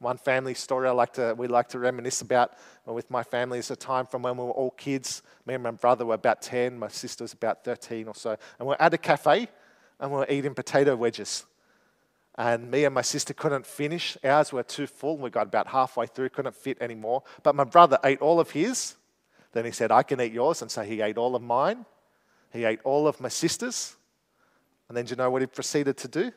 One 0.00 0.18
family 0.18 0.54
story 0.54 0.88
I 0.88 0.90
like 0.90 1.12
to, 1.14 1.36
we 1.38 1.46
like 1.46 1.68
to 1.68 1.78
reminisce 1.78 2.20
about 2.20 2.54
with 2.84 3.10
my 3.12 3.22
family 3.22 3.60
is 3.60 3.70
a 3.70 3.76
time 3.76 4.06
from 4.06 4.22
when 4.22 4.36
we 4.36 4.42
were 4.42 4.50
all 4.50 4.72
kids. 4.72 5.22
Me 5.46 5.54
and 5.54 5.62
my 5.62 5.70
brother 5.70 6.04
were 6.04 6.14
about 6.14 6.42
10, 6.42 6.76
my 6.76 6.88
sister 6.88 7.22
was 7.22 7.32
about 7.32 7.62
13 7.62 8.08
or 8.08 8.16
so. 8.16 8.30
And 8.58 8.66
we 8.66 8.66
we're 8.66 8.76
at 8.80 8.92
a 8.92 8.98
cafe 8.98 9.46
and 10.00 10.10
we 10.10 10.16
were 10.16 10.26
eating 10.28 10.54
potato 10.54 10.96
wedges. 10.96 11.46
And 12.36 12.68
me 12.72 12.84
and 12.84 12.94
my 12.94 13.02
sister 13.02 13.34
couldn't 13.34 13.66
finish. 13.66 14.16
Ours 14.24 14.52
were 14.52 14.64
too 14.64 14.88
full. 14.88 15.16
We 15.16 15.30
got 15.30 15.46
about 15.46 15.68
halfway 15.68 16.06
through, 16.06 16.30
couldn't 16.30 16.56
fit 16.56 16.78
anymore. 16.80 17.22
But 17.44 17.54
my 17.54 17.64
brother 17.64 17.98
ate 18.02 18.20
all 18.20 18.40
of 18.40 18.50
his. 18.50 18.96
Then 19.52 19.64
he 19.64 19.70
said, 19.70 19.90
I 19.90 20.02
can 20.02 20.20
eat 20.20 20.32
yours. 20.32 20.62
And 20.62 20.70
so 20.70 20.82
he 20.82 21.00
ate 21.00 21.18
all 21.18 21.34
of 21.34 21.42
mine. 21.42 21.84
He 22.52 22.64
ate 22.64 22.80
all 22.84 23.06
of 23.06 23.20
my 23.20 23.28
sister's. 23.28 23.96
And 24.88 24.96
then 24.96 25.04
do 25.04 25.10
you 25.10 25.16
know 25.16 25.30
what 25.30 25.42
he 25.42 25.46
proceeded 25.46 25.96
to 25.98 26.08
do? 26.08 26.32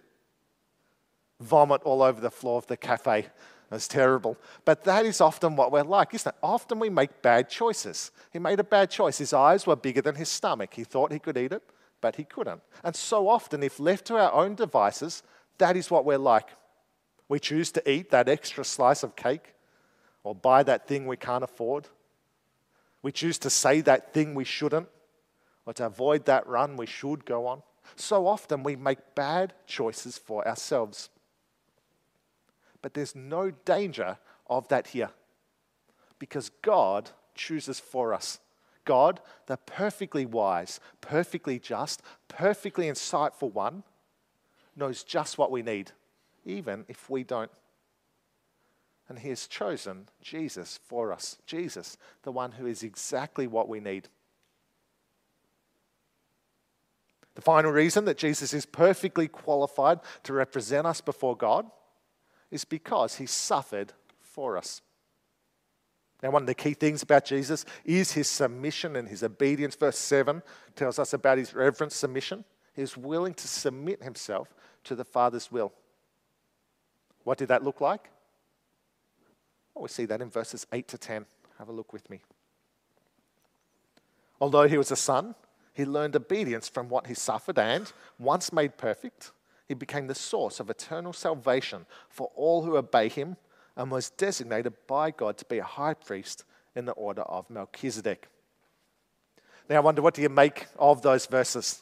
Vomit 1.39 1.81
all 1.83 2.01
over 2.01 2.21
the 2.21 2.31
floor 2.31 2.57
of 2.57 2.67
the 2.67 2.77
cafe. 2.77 3.19
It 3.19 3.31
was 3.75 3.87
terrible. 3.87 4.37
But 4.65 4.83
that 4.83 5.05
is 5.05 5.21
often 5.21 5.55
what 5.55 5.71
we're 5.71 5.83
like, 5.83 6.13
isn't 6.13 6.29
it? 6.29 6.37
Often 6.43 6.79
we 6.79 6.89
make 6.89 7.21
bad 7.21 7.49
choices. 7.49 8.11
He 8.31 8.39
made 8.39 8.59
a 8.59 8.65
bad 8.65 8.89
choice. 8.89 9.17
His 9.17 9.33
eyes 9.33 9.65
were 9.65 9.77
bigger 9.77 10.01
than 10.01 10.15
his 10.15 10.29
stomach. 10.29 10.73
He 10.73 10.83
thought 10.83 11.11
he 11.11 11.19
could 11.19 11.37
eat 11.37 11.53
it, 11.53 11.63
but 12.01 12.17
he 12.17 12.25
couldn't. 12.25 12.61
And 12.83 12.95
so 12.95 13.29
often, 13.29 13.63
if 13.63 13.79
left 13.79 14.05
to 14.07 14.17
our 14.17 14.33
own 14.33 14.55
devices, 14.55 15.23
that 15.57 15.77
is 15.77 15.89
what 15.89 16.03
we're 16.03 16.17
like. 16.17 16.49
We 17.29 17.39
choose 17.39 17.71
to 17.71 17.89
eat 17.89 18.11
that 18.11 18.27
extra 18.27 18.65
slice 18.65 19.03
of 19.03 19.15
cake 19.15 19.53
or 20.23 20.35
buy 20.35 20.63
that 20.63 20.85
thing 20.85 21.07
we 21.07 21.15
can't 21.15 21.43
afford. 21.43 21.87
We 23.01 23.11
choose 23.11 23.37
to 23.39 23.49
say 23.49 23.81
that 23.81 24.13
thing 24.13 24.35
we 24.35 24.43
shouldn't 24.43 24.87
or 25.65 25.73
to 25.73 25.85
avoid 25.85 26.25
that 26.25 26.47
run 26.47 26.77
we 26.77 26.85
should 26.85 27.25
go 27.25 27.47
on. 27.47 27.63
So 27.95 28.27
often 28.27 28.63
we 28.63 28.75
make 28.75 29.15
bad 29.15 29.53
choices 29.65 30.17
for 30.17 30.47
ourselves. 30.47 31.09
But 32.81 32.93
there's 32.93 33.15
no 33.15 33.51
danger 33.51 34.17
of 34.47 34.67
that 34.69 34.87
here 34.87 35.09
because 36.19 36.49
God 36.61 37.09
chooses 37.35 37.79
for 37.79 38.13
us. 38.13 38.39
God, 38.85 39.21
the 39.45 39.57
perfectly 39.57 40.25
wise, 40.25 40.79
perfectly 41.01 41.59
just, 41.59 42.01
perfectly 42.27 42.87
insightful 42.87 43.53
one, 43.53 43.83
knows 44.75 45.03
just 45.03 45.37
what 45.37 45.51
we 45.51 45.61
need, 45.61 45.91
even 46.45 46.85
if 46.87 47.09
we 47.09 47.23
don't. 47.23 47.51
And 49.09 49.19
He 49.19 49.29
has 49.29 49.47
chosen 49.47 50.09
Jesus 50.21 50.79
for 50.83 51.11
us. 51.11 51.37
Jesus, 51.45 51.97
the 52.23 52.31
one 52.31 52.53
who 52.53 52.65
is 52.65 52.83
exactly 52.83 53.47
what 53.47 53.67
we 53.67 53.79
need. 53.79 54.07
The 57.35 57.41
final 57.41 57.71
reason 57.71 58.05
that 58.05 58.17
Jesus 58.17 58.53
is 58.53 58.65
perfectly 58.65 59.27
qualified 59.27 59.99
to 60.23 60.33
represent 60.33 60.85
us 60.85 61.01
before 61.01 61.35
God 61.35 61.65
is 62.49 62.65
because 62.65 63.15
he 63.15 63.25
suffered 63.25 63.93
for 64.19 64.57
us. 64.57 64.81
Now, 66.21 66.31
one 66.31 66.43
of 66.43 66.47
the 66.47 66.53
key 66.53 66.73
things 66.73 67.01
about 67.01 67.25
Jesus 67.25 67.65
is 67.83 68.11
his 68.11 68.27
submission 68.27 68.95
and 68.95 69.07
his 69.07 69.23
obedience. 69.23 69.75
Verse 69.75 69.97
7 69.97 70.43
tells 70.75 70.99
us 70.99 71.13
about 71.13 71.37
his 71.37 71.53
reverent 71.53 71.93
submission. 71.93 72.43
He 72.73 72.81
was 72.81 72.95
willing 72.95 73.33
to 73.33 73.47
submit 73.47 74.03
himself 74.03 74.53
to 74.83 74.95
the 74.95 75.05
Father's 75.05 75.51
will. 75.51 75.71
What 77.23 77.37
did 77.37 77.47
that 77.47 77.63
look 77.63 77.81
like? 77.81 78.11
We 79.75 79.87
see 79.87 80.05
that 80.05 80.21
in 80.21 80.29
verses 80.29 80.67
8 80.71 80.87
to 80.89 80.97
10. 80.97 81.25
Have 81.57 81.69
a 81.69 81.71
look 81.71 81.93
with 81.93 82.09
me. 82.09 82.21
Although 84.39 84.67
he 84.67 84.77
was 84.77 84.91
a 84.91 84.95
son, 84.95 85.35
he 85.73 85.85
learned 85.85 86.15
obedience 86.15 86.67
from 86.67 86.89
what 86.89 87.07
he 87.07 87.13
suffered, 87.13 87.57
and 87.57 87.91
once 88.19 88.51
made 88.51 88.77
perfect, 88.77 89.31
he 89.67 89.73
became 89.73 90.07
the 90.07 90.15
source 90.15 90.59
of 90.59 90.69
eternal 90.69 91.13
salvation 91.13 91.85
for 92.09 92.31
all 92.35 92.63
who 92.63 92.75
obey 92.75 93.07
him 93.07 93.37
and 93.77 93.89
was 93.89 94.09
designated 94.09 94.73
by 94.87 95.11
God 95.11 95.37
to 95.37 95.45
be 95.45 95.59
a 95.59 95.63
high 95.63 95.93
priest 95.93 96.43
in 96.75 96.85
the 96.85 96.91
order 96.93 97.21
of 97.21 97.49
Melchizedek. 97.49 98.27
Now, 99.69 99.77
I 99.77 99.79
wonder, 99.79 100.01
what 100.01 100.13
do 100.13 100.21
you 100.21 100.29
make 100.29 100.67
of 100.77 101.01
those 101.01 101.25
verses? 101.25 101.81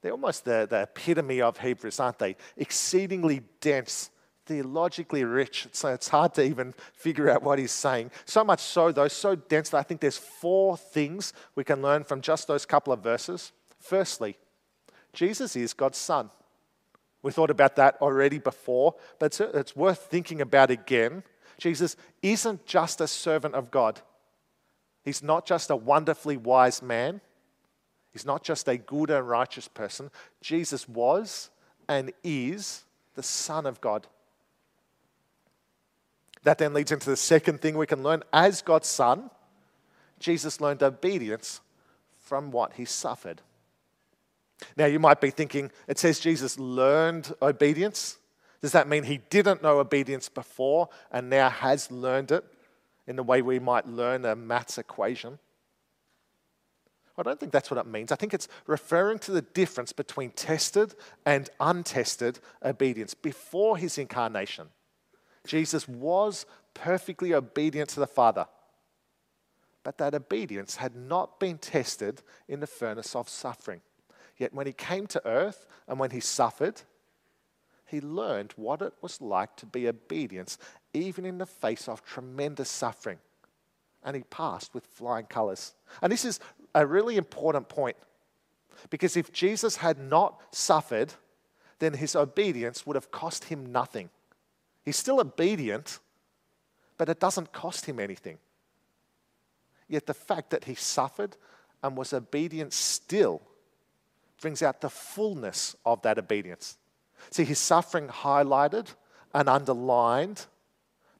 They're 0.00 0.12
almost 0.12 0.44
the, 0.44 0.66
the 0.68 0.82
epitome 0.82 1.40
of 1.40 1.58
Hebrews, 1.58 2.00
aren't 2.00 2.18
they? 2.18 2.36
Exceedingly 2.56 3.42
dense, 3.60 4.10
theologically 4.52 5.24
rich, 5.24 5.66
so 5.72 5.88
it's 5.88 6.10
hard 6.10 6.34
to 6.34 6.42
even 6.44 6.74
figure 6.92 7.30
out 7.30 7.42
what 7.42 7.58
he's 7.58 7.72
saying. 7.72 8.10
So 8.26 8.44
much 8.44 8.60
so, 8.60 8.92
though, 8.92 9.08
so 9.08 9.34
dense 9.34 9.70
that 9.70 9.78
I 9.78 9.82
think 9.82 10.02
there's 10.02 10.18
four 10.18 10.76
things 10.76 11.32
we 11.54 11.64
can 11.64 11.80
learn 11.80 12.04
from 12.04 12.20
just 12.20 12.48
those 12.48 12.66
couple 12.66 12.92
of 12.92 13.02
verses. 13.02 13.52
Firstly, 13.80 14.36
Jesus 15.14 15.56
is 15.56 15.72
God's 15.72 15.96
Son. 15.96 16.28
We 17.22 17.32
thought 17.32 17.48
about 17.48 17.76
that 17.76 17.96
already 18.02 18.38
before, 18.38 18.94
but 19.18 19.26
it's, 19.26 19.40
it's 19.40 19.74
worth 19.74 20.00
thinking 20.10 20.42
about 20.42 20.70
again. 20.70 21.22
Jesus 21.56 21.96
isn't 22.20 22.66
just 22.66 23.00
a 23.00 23.08
servant 23.08 23.54
of 23.54 23.70
God, 23.70 24.02
He's 25.02 25.22
not 25.22 25.46
just 25.46 25.70
a 25.70 25.76
wonderfully 25.76 26.36
wise 26.36 26.82
man, 26.82 27.22
He's 28.12 28.26
not 28.26 28.44
just 28.44 28.68
a 28.68 28.76
good 28.76 29.08
and 29.08 29.26
righteous 29.26 29.66
person. 29.66 30.10
Jesus 30.42 30.86
was 30.86 31.48
and 31.88 32.12
is 32.22 32.84
the 33.14 33.22
Son 33.22 33.64
of 33.64 33.80
God. 33.80 34.06
That 36.44 36.58
then 36.58 36.74
leads 36.74 36.92
into 36.92 37.08
the 37.08 37.16
second 37.16 37.60
thing 37.60 37.76
we 37.76 37.86
can 37.86 38.02
learn. 38.02 38.22
As 38.32 38.62
God's 38.62 38.88
Son, 38.88 39.30
Jesus 40.18 40.60
learned 40.60 40.82
obedience 40.82 41.60
from 42.18 42.50
what 42.50 42.74
he 42.74 42.84
suffered. 42.84 43.40
Now, 44.76 44.86
you 44.86 44.98
might 44.98 45.20
be 45.20 45.30
thinking, 45.30 45.70
it 45.88 45.98
says 45.98 46.20
Jesus 46.20 46.58
learned 46.58 47.32
obedience. 47.42 48.18
Does 48.60 48.72
that 48.72 48.88
mean 48.88 49.04
he 49.04 49.18
didn't 49.28 49.62
know 49.62 49.80
obedience 49.80 50.28
before 50.28 50.88
and 51.10 51.28
now 51.28 51.50
has 51.50 51.90
learned 51.90 52.30
it 52.30 52.44
in 53.06 53.16
the 53.16 53.22
way 53.24 53.42
we 53.42 53.58
might 53.58 53.88
learn 53.88 54.24
a 54.24 54.36
maths 54.36 54.78
equation? 54.78 55.38
I 57.18 57.22
don't 57.22 57.38
think 57.38 57.52
that's 57.52 57.70
what 57.70 57.78
it 57.78 57.86
means. 57.86 58.10
I 58.10 58.16
think 58.16 58.32
it's 58.32 58.48
referring 58.66 59.18
to 59.20 59.32
the 59.32 59.42
difference 59.42 59.92
between 59.92 60.30
tested 60.30 60.94
and 61.26 61.50
untested 61.60 62.38
obedience. 62.64 63.14
Before 63.14 63.76
his 63.76 63.98
incarnation, 63.98 64.68
Jesus 65.46 65.88
was 65.88 66.46
perfectly 66.74 67.34
obedient 67.34 67.90
to 67.90 68.00
the 68.00 68.06
Father, 68.06 68.46
but 69.82 69.98
that 69.98 70.14
obedience 70.14 70.76
had 70.76 70.94
not 70.94 71.40
been 71.40 71.58
tested 71.58 72.22
in 72.48 72.60
the 72.60 72.66
furnace 72.66 73.16
of 73.16 73.28
suffering. 73.28 73.80
Yet 74.36 74.54
when 74.54 74.66
he 74.66 74.72
came 74.72 75.06
to 75.08 75.26
earth 75.26 75.66
and 75.86 75.98
when 75.98 76.10
he 76.10 76.20
suffered, 76.20 76.82
he 77.86 78.00
learned 78.00 78.52
what 78.56 78.80
it 78.80 78.94
was 79.02 79.20
like 79.20 79.54
to 79.56 79.66
be 79.66 79.86
obedient, 79.86 80.56
even 80.94 81.26
in 81.26 81.38
the 81.38 81.46
face 81.46 81.88
of 81.88 82.04
tremendous 82.04 82.70
suffering. 82.70 83.18
And 84.02 84.16
he 84.16 84.22
passed 84.22 84.74
with 84.74 84.86
flying 84.86 85.26
colors. 85.26 85.74
And 86.00 86.12
this 86.12 86.24
is 86.24 86.40
a 86.74 86.86
really 86.86 87.16
important 87.16 87.68
point 87.68 87.96
because 88.90 89.16
if 89.16 89.32
Jesus 89.32 89.76
had 89.76 89.98
not 89.98 90.40
suffered, 90.52 91.12
then 91.78 91.94
his 91.94 92.16
obedience 92.16 92.86
would 92.86 92.96
have 92.96 93.10
cost 93.10 93.44
him 93.44 93.66
nothing. 93.66 94.10
He's 94.84 94.96
still 94.96 95.20
obedient, 95.20 95.98
but 96.98 97.08
it 97.08 97.20
doesn't 97.20 97.52
cost 97.52 97.86
him 97.86 98.00
anything. 98.00 98.38
Yet 99.88 100.06
the 100.06 100.14
fact 100.14 100.50
that 100.50 100.64
he 100.64 100.74
suffered 100.74 101.36
and 101.82 101.96
was 101.96 102.12
obedient 102.12 102.72
still 102.72 103.42
brings 104.40 104.62
out 104.62 104.80
the 104.80 104.90
fullness 104.90 105.76
of 105.84 106.02
that 106.02 106.18
obedience. 106.18 106.76
See, 107.30 107.44
his 107.44 107.58
suffering 107.58 108.08
highlighted 108.08 108.88
and 109.32 109.48
underlined 109.48 110.46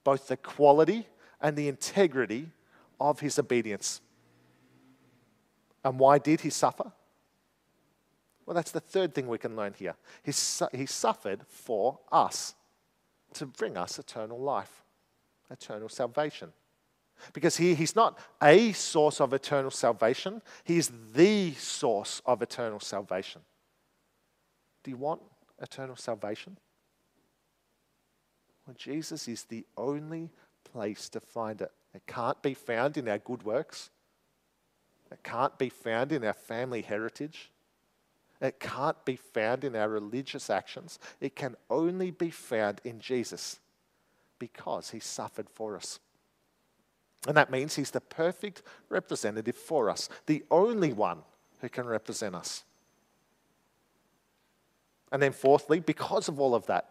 both 0.04 0.26
the 0.28 0.36
quality 0.36 1.06
and 1.40 1.56
the 1.56 1.68
integrity 1.68 2.48
of 3.00 3.20
his 3.20 3.38
obedience. 3.38 4.00
And 5.84 5.98
why 5.98 6.18
did 6.18 6.40
he 6.40 6.50
suffer? 6.50 6.92
Well, 8.44 8.54
that's 8.54 8.72
the 8.72 8.80
third 8.80 9.14
thing 9.14 9.28
we 9.28 9.38
can 9.38 9.54
learn 9.54 9.74
here. 9.76 9.94
He, 10.22 10.32
su- 10.32 10.68
he 10.72 10.86
suffered 10.86 11.40
for 11.48 12.00
us 12.10 12.54
to 13.34 13.46
bring 13.46 13.76
us 13.76 13.98
eternal 13.98 14.38
life, 14.38 14.82
eternal 15.50 15.88
salvation. 15.88 16.52
Because 17.32 17.56
he, 17.56 17.74
he's 17.74 17.94
not 17.94 18.18
a 18.42 18.72
source 18.72 19.20
of 19.20 19.32
eternal 19.32 19.70
salvation, 19.70 20.42
he 20.64 20.78
is 20.78 20.90
the 21.14 21.52
source 21.54 22.20
of 22.26 22.42
eternal 22.42 22.80
salvation. 22.80 23.42
Do 24.82 24.90
you 24.90 24.96
want 24.96 25.22
eternal 25.60 25.96
salvation? 25.96 26.56
Well, 28.66 28.74
Jesus 28.76 29.28
is 29.28 29.44
the 29.44 29.64
only 29.76 30.30
place 30.64 31.08
to 31.10 31.20
find 31.20 31.60
it. 31.60 31.70
It 31.94 32.02
can't 32.06 32.40
be 32.42 32.54
found 32.54 32.96
in 32.96 33.08
our 33.08 33.18
good 33.18 33.44
works. 33.44 33.90
It 35.10 35.22
can't 35.22 35.56
be 35.58 35.68
found 35.68 36.10
in 36.10 36.24
our 36.24 36.32
family 36.32 36.82
heritage. 36.82 37.51
It 38.42 38.58
can't 38.58 39.02
be 39.04 39.14
found 39.14 39.62
in 39.62 39.76
our 39.76 39.88
religious 39.88 40.50
actions. 40.50 40.98
It 41.20 41.36
can 41.36 41.56
only 41.70 42.10
be 42.10 42.30
found 42.30 42.80
in 42.84 42.98
Jesus 42.98 43.60
because 44.40 44.90
he 44.90 44.98
suffered 44.98 45.48
for 45.48 45.76
us. 45.76 46.00
And 47.28 47.36
that 47.36 47.52
means 47.52 47.76
he's 47.76 47.92
the 47.92 48.00
perfect 48.00 48.62
representative 48.88 49.54
for 49.56 49.88
us, 49.88 50.08
the 50.26 50.42
only 50.50 50.92
one 50.92 51.18
who 51.60 51.68
can 51.68 51.86
represent 51.86 52.34
us. 52.34 52.64
And 55.12 55.22
then, 55.22 55.32
fourthly, 55.32 55.78
because 55.78 56.28
of 56.28 56.40
all 56.40 56.56
of 56.56 56.66
that, 56.66 56.88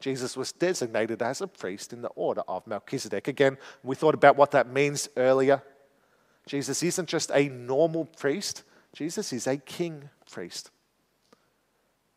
Jesus 0.00 0.36
was 0.36 0.50
designated 0.50 1.22
as 1.22 1.40
a 1.40 1.46
priest 1.46 1.92
in 1.92 2.02
the 2.02 2.08
order 2.08 2.40
of 2.48 2.66
Melchizedek. 2.66 3.28
Again, 3.28 3.56
we 3.84 3.94
thought 3.94 4.14
about 4.14 4.36
what 4.36 4.50
that 4.50 4.72
means 4.72 5.08
earlier. 5.16 5.62
Jesus 6.46 6.82
isn't 6.82 7.08
just 7.08 7.30
a 7.32 7.48
normal 7.50 8.06
priest, 8.06 8.64
Jesus 8.92 9.32
is 9.32 9.46
a 9.46 9.56
king 9.56 10.10
priest. 10.30 10.70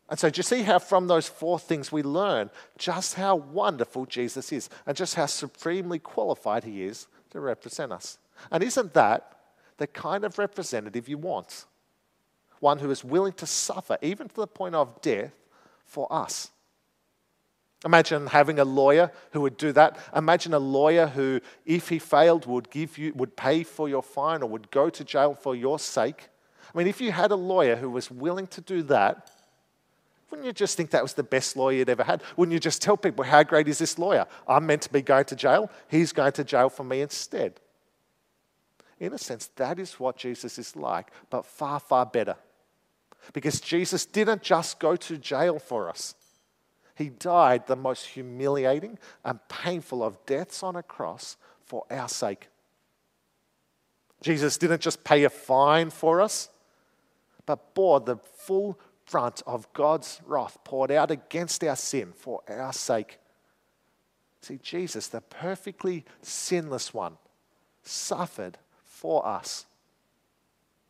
And 0.08 0.18
so, 0.18 0.28
do 0.28 0.38
you 0.38 0.42
see 0.42 0.62
how 0.62 0.78
from 0.78 1.06
those 1.06 1.28
four 1.28 1.58
things 1.58 1.90
we 1.90 2.02
learn 2.02 2.50
just 2.76 3.14
how 3.14 3.36
wonderful 3.36 4.06
Jesus 4.06 4.52
is 4.52 4.68
and 4.86 4.96
just 4.96 5.14
how 5.14 5.26
supremely 5.26 5.98
qualified 5.98 6.64
he 6.64 6.84
is 6.84 7.06
to 7.30 7.40
represent 7.40 7.90
us? 7.90 8.18
And 8.50 8.62
isn't 8.62 8.92
that 8.94 9.38
the 9.78 9.86
kind 9.86 10.24
of 10.24 10.38
representative 10.38 11.08
you 11.08 11.18
want? 11.18 11.64
One 12.60 12.78
who 12.78 12.90
is 12.90 13.02
willing 13.02 13.32
to 13.34 13.46
suffer, 13.46 13.96
even 14.02 14.28
to 14.28 14.36
the 14.36 14.46
point 14.46 14.74
of 14.74 15.00
death, 15.00 15.32
for 15.84 16.12
us. 16.12 16.50
Imagine 17.84 18.28
having 18.28 18.58
a 18.58 18.64
lawyer 18.64 19.10
who 19.32 19.42
would 19.42 19.58
do 19.58 19.70
that. 19.72 19.98
Imagine 20.16 20.54
a 20.54 20.58
lawyer 20.58 21.06
who, 21.06 21.40
if 21.66 21.90
he 21.90 21.98
failed, 21.98 22.46
would 22.46 22.70
give 22.70 22.96
you, 22.96 23.12
would 23.14 23.36
pay 23.36 23.62
for 23.62 23.88
your 23.88 24.02
fine 24.02 24.42
or 24.42 24.48
would 24.48 24.70
go 24.70 24.88
to 24.88 25.04
jail 25.04 25.34
for 25.34 25.54
your 25.54 25.78
sake. 25.78 26.28
I 26.74 26.78
mean, 26.78 26.86
if 26.88 27.00
you 27.00 27.12
had 27.12 27.30
a 27.30 27.36
lawyer 27.36 27.76
who 27.76 27.88
was 27.88 28.10
willing 28.10 28.48
to 28.48 28.60
do 28.60 28.82
that, 28.84 29.30
wouldn't 30.30 30.46
you 30.46 30.52
just 30.52 30.76
think 30.76 30.90
that 30.90 31.02
was 31.02 31.14
the 31.14 31.22
best 31.22 31.56
lawyer 31.56 31.78
you'd 31.78 31.88
ever 31.88 32.02
had? 32.02 32.20
Wouldn't 32.36 32.52
you 32.52 32.58
just 32.58 32.82
tell 32.82 32.96
people, 32.96 33.24
how 33.24 33.44
great 33.44 33.68
is 33.68 33.78
this 33.78 33.98
lawyer? 33.98 34.26
I'm 34.48 34.66
meant 34.66 34.82
to 34.82 34.92
be 34.92 35.00
going 35.00 35.26
to 35.26 35.36
jail. 35.36 35.70
He's 35.88 36.12
going 36.12 36.32
to 36.32 36.42
jail 36.42 36.68
for 36.68 36.82
me 36.82 37.02
instead. 37.02 37.60
In 38.98 39.12
a 39.12 39.18
sense, 39.18 39.46
that 39.56 39.78
is 39.78 40.00
what 40.00 40.16
Jesus 40.16 40.58
is 40.58 40.74
like, 40.74 41.12
but 41.30 41.46
far, 41.46 41.78
far 41.78 42.04
better. 42.06 42.34
Because 43.32 43.60
Jesus 43.60 44.06
didn't 44.06 44.42
just 44.42 44.80
go 44.80 44.96
to 44.96 45.16
jail 45.16 45.60
for 45.60 45.88
us, 45.88 46.16
He 46.96 47.10
died 47.10 47.66
the 47.66 47.76
most 47.76 48.06
humiliating 48.06 48.98
and 49.24 49.38
painful 49.48 50.02
of 50.02 50.24
deaths 50.26 50.62
on 50.62 50.74
a 50.74 50.82
cross 50.82 51.36
for 51.64 51.84
our 51.90 52.08
sake. 52.08 52.48
Jesus 54.20 54.56
didn't 54.58 54.80
just 54.80 55.04
pay 55.04 55.24
a 55.24 55.30
fine 55.30 55.90
for 55.90 56.20
us, 56.20 56.48
but 57.46 57.74
bore 57.74 58.00
the 58.00 58.16
full 58.16 58.78
brunt 59.10 59.42
of 59.46 59.72
God's 59.72 60.20
wrath 60.26 60.58
poured 60.64 60.90
out 60.90 61.10
against 61.10 61.62
our 61.64 61.76
sin 61.76 62.12
for 62.12 62.42
our 62.48 62.72
sake. 62.72 63.18
See, 64.40 64.58
Jesus, 64.62 65.08
the 65.08 65.20
perfectly 65.20 66.04
sinless 66.22 66.92
one, 66.92 67.16
suffered 67.82 68.58
for 68.84 69.26
us 69.26 69.66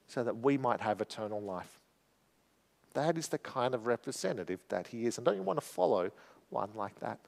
so 0.08 0.22
that 0.22 0.38
we 0.38 0.56
might 0.58 0.80
have 0.80 1.00
eternal 1.00 1.40
life. 1.40 1.80
That 2.94 3.18
is 3.18 3.28
the 3.28 3.38
kind 3.38 3.74
of 3.74 3.86
representative 3.86 4.60
that 4.68 4.88
he 4.88 5.06
is. 5.06 5.18
And 5.18 5.24
don't 5.24 5.36
you 5.36 5.42
want 5.42 5.58
to 5.58 5.64
follow 5.64 6.10
one 6.50 6.70
like 6.74 6.98
that? 7.00 7.18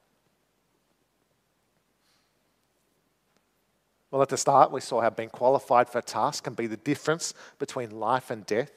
Well, 4.11 4.23
at 4.23 4.29
the 4.29 4.37
start, 4.37 4.71
we 4.71 4.81
saw 4.81 5.01
how 5.01 5.11
being 5.11 5.29
qualified 5.29 5.89
for 5.89 5.99
a 5.99 6.03
task 6.03 6.45
can 6.45 6.55
be 6.55 6.67
the 6.67 6.77
difference 6.77 7.35
between 7.59 7.91
life 7.91 8.31
and 8.31 8.47
death. 8.47 8.71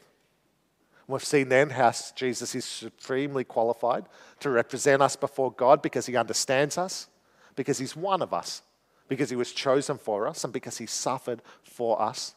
We've 1.10 1.26
seen 1.26 1.50
then 1.50 1.72
how 1.72 1.92
Jesus 2.16 2.54
is 2.54 2.66
supremely 2.66 3.44
qualified 3.44 4.06
to 4.42 4.52
represent 4.52 5.02
us 5.02 5.16
before 5.16 5.52
God 5.52 5.82
because 5.82 6.06
he 6.06 6.16
understands 6.16 6.78
us, 6.78 7.08
because 7.56 7.80
he's 7.80 7.96
one 7.96 8.22
of 8.22 8.32
us, 8.32 8.62
because 9.08 9.32
he 9.32 9.36
was 9.36 9.52
chosen 9.52 9.98
for 9.98 10.28
us, 10.28 10.44
and 10.44 10.54
because 10.54 10.78
he 10.78 10.86
suffered 10.86 11.42
for 11.64 12.00
us. 12.00 12.36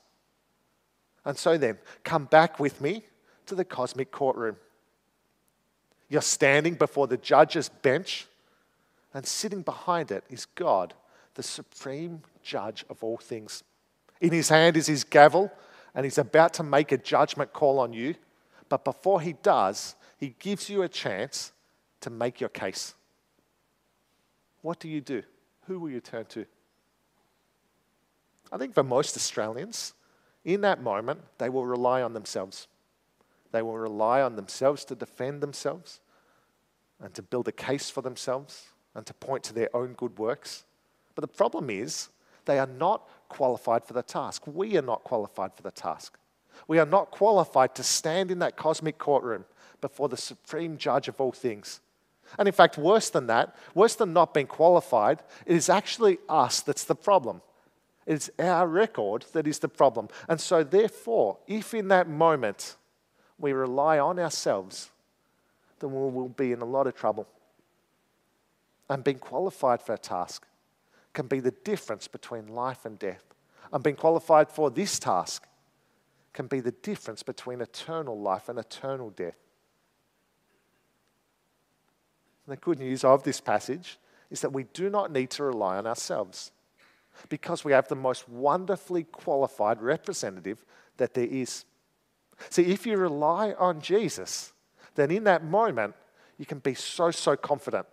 And 1.22 1.36
so 1.36 1.58
then, 1.58 1.76
come 2.02 2.24
back 2.24 2.58
with 2.58 2.80
me 2.80 3.04
to 3.44 3.54
the 3.54 3.64
cosmic 3.64 4.10
courtroom. 4.10 4.56
You're 6.08 6.22
standing 6.22 6.76
before 6.76 7.06
the 7.06 7.18
judge's 7.18 7.68
bench, 7.68 8.26
and 9.12 9.26
sitting 9.26 9.60
behind 9.60 10.10
it 10.10 10.24
is 10.30 10.46
God, 10.46 10.94
the 11.34 11.42
supreme 11.42 12.22
judge 12.42 12.86
of 12.88 13.04
all 13.04 13.18
things. 13.18 13.64
In 14.22 14.32
his 14.32 14.48
hand 14.48 14.78
is 14.78 14.86
his 14.86 15.04
gavel, 15.04 15.52
and 15.94 16.06
he's 16.06 16.16
about 16.16 16.54
to 16.54 16.62
make 16.62 16.90
a 16.90 16.96
judgment 16.96 17.52
call 17.52 17.78
on 17.78 17.92
you. 17.92 18.14
But 18.72 18.86
before 18.86 19.20
he 19.20 19.34
does, 19.34 19.96
he 20.16 20.34
gives 20.38 20.70
you 20.70 20.80
a 20.80 20.88
chance 20.88 21.52
to 22.00 22.08
make 22.08 22.40
your 22.40 22.48
case. 22.48 22.94
What 24.62 24.80
do 24.80 24.88
you 24.88 25.02
do? 25.02 25.24
Who 25.66 25.78
will 25.78 25.90
you 25.90 26.00
turn 26.00 26.24
to? 26.30 26.46
I 28.50 28.56
think 28.56 28.72
for 28.72 28.82
most 28.82 29.14
Australians, 29.14 29.92
in 30.42 30.62
that 30.62 30.82
moment, 30.82 31.20
they 31.36 31.50
will 31.50 31.66
rely 31.66 32.00
on 32.00 32.14
themselves. 32.14 32.66
They 33.50 33.60
will 33.60 33.76
rely 33.76 34.22
on 34.22 34.36
themselves 34.36 34.86
to 34.86 34.94
defend 34.94 35.42
themselves 35.42 36.00
and 36.98 37.12
to 37.12 37.20
build 37.20 37.48
a 37.48 37.52
case 37.52 37.90
for 37.90 38.00
themselves 38.00 38.68
and 38.94 39.04
to 39.04 39.12
point 39.12 39.44
to 39.44 39.52
their 39.52 39.68
own 39.76 39.92
good 39.92 40.18
works. 40.18 40.64
But 41.14 41.20
the 41.20 41.28
problem 41.28 41.68
is, 41.68 42.08
they 42.46 42.58
are 42.58 42.66
not 42.66 43.06
qualified 43.28 43.84
for 43.84 43.92
the 43.92 44.02
task. 44.02 44.44
We 44.46 44.78
are 44.78 44.82
not 44.82 45.04
qualified 45.04 45.52
for 45.52 45.62
the 45.62 45.70
task. 45.70 46.16
We 46.68 46.78
are 46.78 46.86
not 46.86 47.10
qualified 47.10 47.74
to 47.76 47.82
stand 47.82 48.30
in 48.30 48.38
that 48.40 48.56
cosmic 48.56 48.98
courtroom 48.98 49.44
before 49.80 50.08
the 50.08 50.16
supreme 50.16 50.76
judge 50.76 51.08
of 51.08 51.20
all 51.20 51.32
things. 51.32 51.80
And 52.38 52.48
in 52.48 52.54
fact, 52.54 52.78
worse 52.78 53.10
than 53.10 53.26
that, 53.26 53.54
worse 53.74 53.94
than 53.94 54.12
not 54.12 54.32
being 54.32 54.46
qualified, 54.46 55.22
it 55.44 55.54
is 55.54 55.68
actually 55.68 56.18
us 56.28 56.60
that's 56.60 56.84
the 56.84 56.94
problem. 56.94 57.42
It's 58.06 58.30
our 58.38 58.66
record 58.66 59.26
that 59.32 59.46
is 59.46 59.58
the 59.58 59.68
problem. 59.68 60.08
And 60.28 60.40
so, 60.40 60.64
therefore, 60.64 61.38
if 61.46 61.74
in 61.74 61.88
that 61.88 62.08
moment 62.08 62.76
we 63.38 63.52
rely 63.52 63.98
on 63.98 64.18
ourselves, 64.18 64.90
then 65.78 65.92
we 65.92 66.10
will 66.10 66.28
be 66.28 66.52
in 66.52 66.62
a 66.62 66.64
lot 66.64 66.86
of 66.86 66.94
trouble. 66.94 67.28
And 68.88 69.04
being 69.04 69.18
qualified 69.18 69.82
for 69.82 69.94
a 69.94 69.98
task 69.98 70.46
can 71.12 71.26
be 71.26 71.40
the 71.40 71.50
difference 71.50 72.08
between 72.08 72.48
life 72.48 72.84
and 72.84 72.98
death. 72.98 73.24
And 73.72 73.82
being 73.82 73.96
qualified 73.96 74.48
for 74.50 74.70
this 74.70 74.98
task 74.98 75.46
can 76.32 76.46
be 76.46 76.60
the 76.60 76.72
difference 76.72 77.22
between 77.22 77.60
eternal 77.60 78.18
life 78.18 78.48
and 78.48 78.58
eternal 78.58 79.10
death. 79.10 79.36
And 82.46 82.52
the 82.52 82.60
good 82.60 82.78
news 82.78 83.04
of 83.04 83.22
this 83.22 83.40
passage 83.40 83.98
is 84.30 84.40
that 84.40 84.52
we 84.52 84.64
do 84.64 84.90
not 84.90 85.12
need 85.12 85.30
to 85.30 85.44
rely 85.44 85.76
on 85.76 85.86
ourselves 85.86 86.52
because 87.28 87.64
we 87.64 87.72
have 87.72 87.88
the 87.88 87.94
most 87.94 88.28
wonderfully 88.28 89.04
qualified 89.04 89.80
representative 89.82 90.64
that 90.96 91.14
there 91.14 91.26
is. 91.26 91.64
See, 92.48 92.64
if 92.64 92.86
you 92.86 92.96
rely 92.96 93.52
on 93.52 93.80
Jesus, 93.80 94.52
then 94.94 95.10
in 95.10 95.24
that 95.24 95.44
moment, 95.44 95.94
you 96.38 96.46
can 96.46 96.58
be 96.58 96.74
so, 96.74 97.10
so 97.10 97.36
confident. 97.36 97.86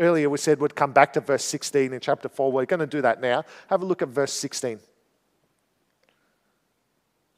Earlier, 0.00 0.30
we 0.30 0.38
said 0.38 0.58
we'd 0.58 0.74
come 0.74 0.92
back 0.92 1.12
to 1.12 1.20
verse 1.20 1.44
16 1.44 1.92
in 1.92 2.00
chapter 2.00 2.28
4. 2.28 2.50
We're 2.50 2.64
going 2.64 2.80
to 2.80 2.86
do 2.86 3.02
that 3.02 3.20
now. 3.20 3.44
Have 3.68 3.82
a 3.82 3.84
look 3.84 4.00
at 4.00 4.08
verse 4.08 4.32
16. 4.32 4.80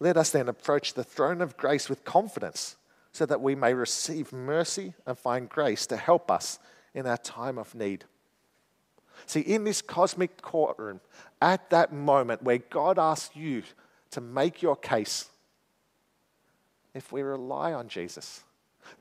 Let 0.02 0.16
us 0.16 0.30
then 0.30 0.48
approach 0.48 0.94
the 0.94 1.04
throne 1.04 1.40
of 1.40 1.56
grace 1.56 1.88
with 1.88 2.04
confidence 2.04 2.74
so 3.12 3.24
that 3.24 3.40
we 3.40 3.54
may 3.54 3.72
receive 3.72 4.32
mercy 4.32 4.94
and 5.06 5.16
find 5.16 5.48
grace 5.48 5.86
to 5.86 5.96
help 5.96 6.28
us 6.28 6.58
in 6.92 7.06
our 7.06 7.18
time 7.18 7.56
of 7.56 7.72
need. 7.72 8.02
See, 9.26 9.42
in 9.42 9.62
this 9.62 9.80
cosmic 9.80 10.42
courtroom, 10.42 11.00
at 11.40 11.70
that 11.70 11.92
moment 11.92 12.42
where 12.42 12.58
God 12.58 12.98
asks 12.98 13.36
you 13.36 13.62
to 14.10 14.20
make 14.20 14.60
your 14.60 14.74
case, 14.74 15.30
if 16.94 17.12
we 17.12 17.22
rely 17.22 17.72
on 17.72 17.86
Jesus, 17.86 18.42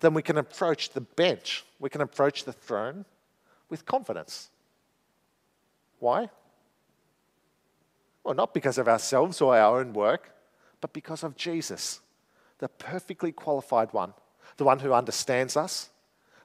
then 0.02 0.14
we 0.14 0.22
can 0.22 0.38
approach 0.38 0.92
the 0.92 1.02
bench, 1.02 1.66
we 1.80 1.90
can 1.90 2.02
approach 2.02 2.44
the 2.44 2.54
throne 2.54 3.06
with 3.70 3.88
confidence. 3.88 4.52
Why? 5.98 6.30
Well, 8.24 8.36
not 8.36 8.54
because 8.54 8.78
of 8.78 8.88
ourselves 8.88 9.42
or 9.42 9.58
our 9.58 9.80
own 9.80 9.94
work, 9.94 10.32
but 10.82 10.94
because 10.94 11.24
of 11.24 11.38
Jesus, 11.38 12.02
the 12.58 12.68
perfectly 12.68 13.32
qualified 13.32 13.94
one, 13.94 14.14
the 14.58 14.64
one 14.64 14.80
who 14.80 14.94
understands 14.94 15.56
us, 15.56 15.90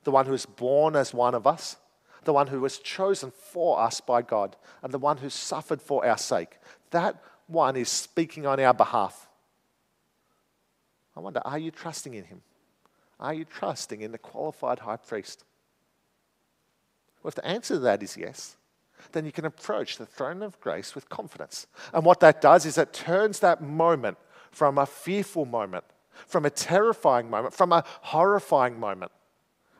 the 0.04 0.10
one 0.10 0.26
who 0.26 0.34
is 0.34 0.46
born 0.46 0.94
as 0.94 1.12
one 1.12 1.34
of 1.34 1.46
us, 1.46 1.76
the 2.24 2.32
one 2.32 2.46
who 2.48 2.60
was 2.60 2.78
chosen 2.78 3.30
for 3.30 3.80
us 3.80 4.00
by 4.00 4.22
God, 4.22 4.56
and 4.82 4.92
the 4.92 4.98
one 4.98 5.16
who 5.16 5.30
suffered 5.30 5.80
for 5.80 6.06
our 6.06 6.18
sake. 6.18 6.58
That 6.90 7.22
one 7.46 7.76
is 7.76 7.88
speaking 7.88 8.46
on 8.46 8.60
our 8.60 8.74
behalf. 8.74 9.28
I 11.16 11.20
wonder, 11.20 11.40
are 11.44 11.58
you 11.58 11.70
trusting 11.70 12.14
in 12.14 12.24
him? 12.24 12.42
Are 13.18 13.32
you 13.32 13.44
trusting 13.44 14.02
in 14.02 14.12
the 14.12 14.18
qualified 14.18 14.80
high 14.80 14.98
priest? 14.98 15.44
Well, 17.22 17.30
if 17.30 17.34
the 17.34 17.46
answer 17.46 17.74
to 17.74 17.80
that 17.80 18.02
is 18.02 18.16
yes, 18.16 18.56
then 19.12 19.24
you 19.24 19.32
can 19.32 19.44
approach 19.44 19.96
the 19.96 20.06
throne 20.06 20.42
of 20.42 20.60
grace 20.60 20.94
with 20.94 21.08
confidence. 21.08 21.66
And 21.92 22.04
what 22.04 22.20
that 22.20 22.40
does 22.40 22.66
is 22.66 22.76
it 22.76 22.92
turns 22.92 23.40
that 23.40 23.62
moment 23.62 24.18
from 24.56 24.78
a 24.78 24.86
fearful 24.86 25.44
moment, 25.44 25.84
from 26.26 26.46
a 26.46 26.50
terrifying 26.50 27.28
moment, 27.28 27.52
from 27.52 27.72
a 27.72 27.84
horrifying 28.00 28.80
moment. 28.80 29.12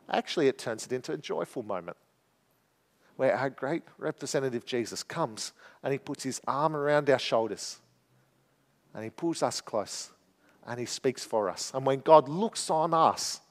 Actually, 0.07 0.47
it 0.47 0.59
turns 0.59 0.85
it 0.85 0.91
into 0.91 1.11
a 1.11 1.17
joyful 1.17 1.63
moment 1.63 1.97
where 3.15 3.35
our 3.35 3.49
great 3.49 3.81
representative 3.97 4.67
Jesus 4.67 5.01
comes 5.01 5.51
and 5.81 5.91
he 5.91 5.97
puts 5.97 6.23
his 6.23 6.39
arm 6.47 6.75
around 6.75 7.09
our 7.09 7.17
shoulders 7.17 7.79
and 8.93 9.03
he 9.03 9.09
pulls 9.09 9.41
us 9.41 9.61
close 9.61 10.11
and 10.67 10.79
he 10.79 10.85
speaks 10.85 11.23
for 11.23 11.49
us. 11.49 11.71
And 11.73 11.83
when 11.83 12.01
God 12.01 12.29
looks 12.29 12.69
on 12.69 12.93
us, 12.93 13.41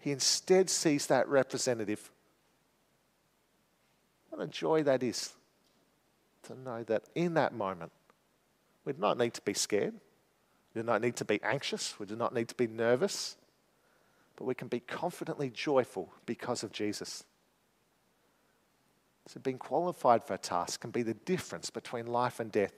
he 0.00 0.10
instead 0.10 0.70
sees 0.70 1.06
that 1.08 1.28
representative 1.28 2.10
what 4.30 4.40
a 4.40 4.46
joy 4.46 4.84
that 4.84 5.02
is 5.02 5.34
to 6.44 6.58
know 6.58 6.82
that 6.84 7.02
in 7.14 7.34
that 7.34 7.52
moment, 7.52 7.92
we 8.86 8.94
do 8.94 9.00
not 9.02 9.18
need 9.18 9.34
to 9.34 9.42
be 9.42 9.52
scared. 9.52 9.92
We 10.74 10.80
do 10.80 10.86
not 10.86 11.02
need 11.02 11.16
to 11.16 11.24
be 11.24 11.42
anxious. 11.42 11.98
We 11.98 12.06
do 12.06 12.16
not 12.16 12.34
need 12.34 12.48
to 12.48 12.54
be 12.54 12.66
nervous. 12.66 13.36
But 14.36 14.44
we 14.44 14.54
can 14.54 14.68
be 14.68 14.80
confidently 14.80 15.50
joyful 15.50 16.12
because 16.24 16.62
of 16.62 16.72
Jesus. 16.72 17.24
So, 19.28 19.38
being 19.40 19.58
qualified 19.58 20.24
for 20.24 20.34
a 20.34 20.38
task 20.38 20.80
can 20.80 20.90
be 20.90 21.02
the 21.02 21.14
difference 21.14 21.70
between 21.70 22.06
life 22.06 22.40
and 22.40 22.50
death. 22.50 22.72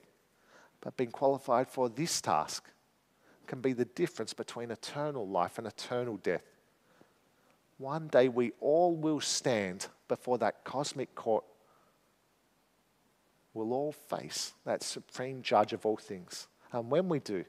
But 0.81 0.97
being 0.97 1.11
qualified 1.11 1.69
for 1.69 1.89
this 1.89 2.21
task 2.21 2.69
can 3.47 3.61
be 3.61 3.73
the 3.73 3.85
difference 3.85 4.33
between 4.33 4.71
eternal 4.71 5.27
life 5.27 5.57
and 5.57 5.65
eternal 5.65 6.17
death. 6.17 6.43
One 7.77 8.07
day 8.07 8.29
we 8.29 8.51
all 8.59 8.95
will 8.95 9.21
stand 9.21 9.87
before 10.07 10.37
that 10.39 10.63
cosmic 10.63 11.15
court. 11.15 11.43
We'll 13.53 13.73
all 13.73 13.91
face 13.91 14.53
that 14.65 14.83
supreme 14.83 15.41
judge 15.41 15.73
of 15.73 15.85
all 15.85 15.97
things. 15.97 16.47
And 16.71 16.89
when 16.89 17.09
we 17.09 17.19
do, 17.19 17.45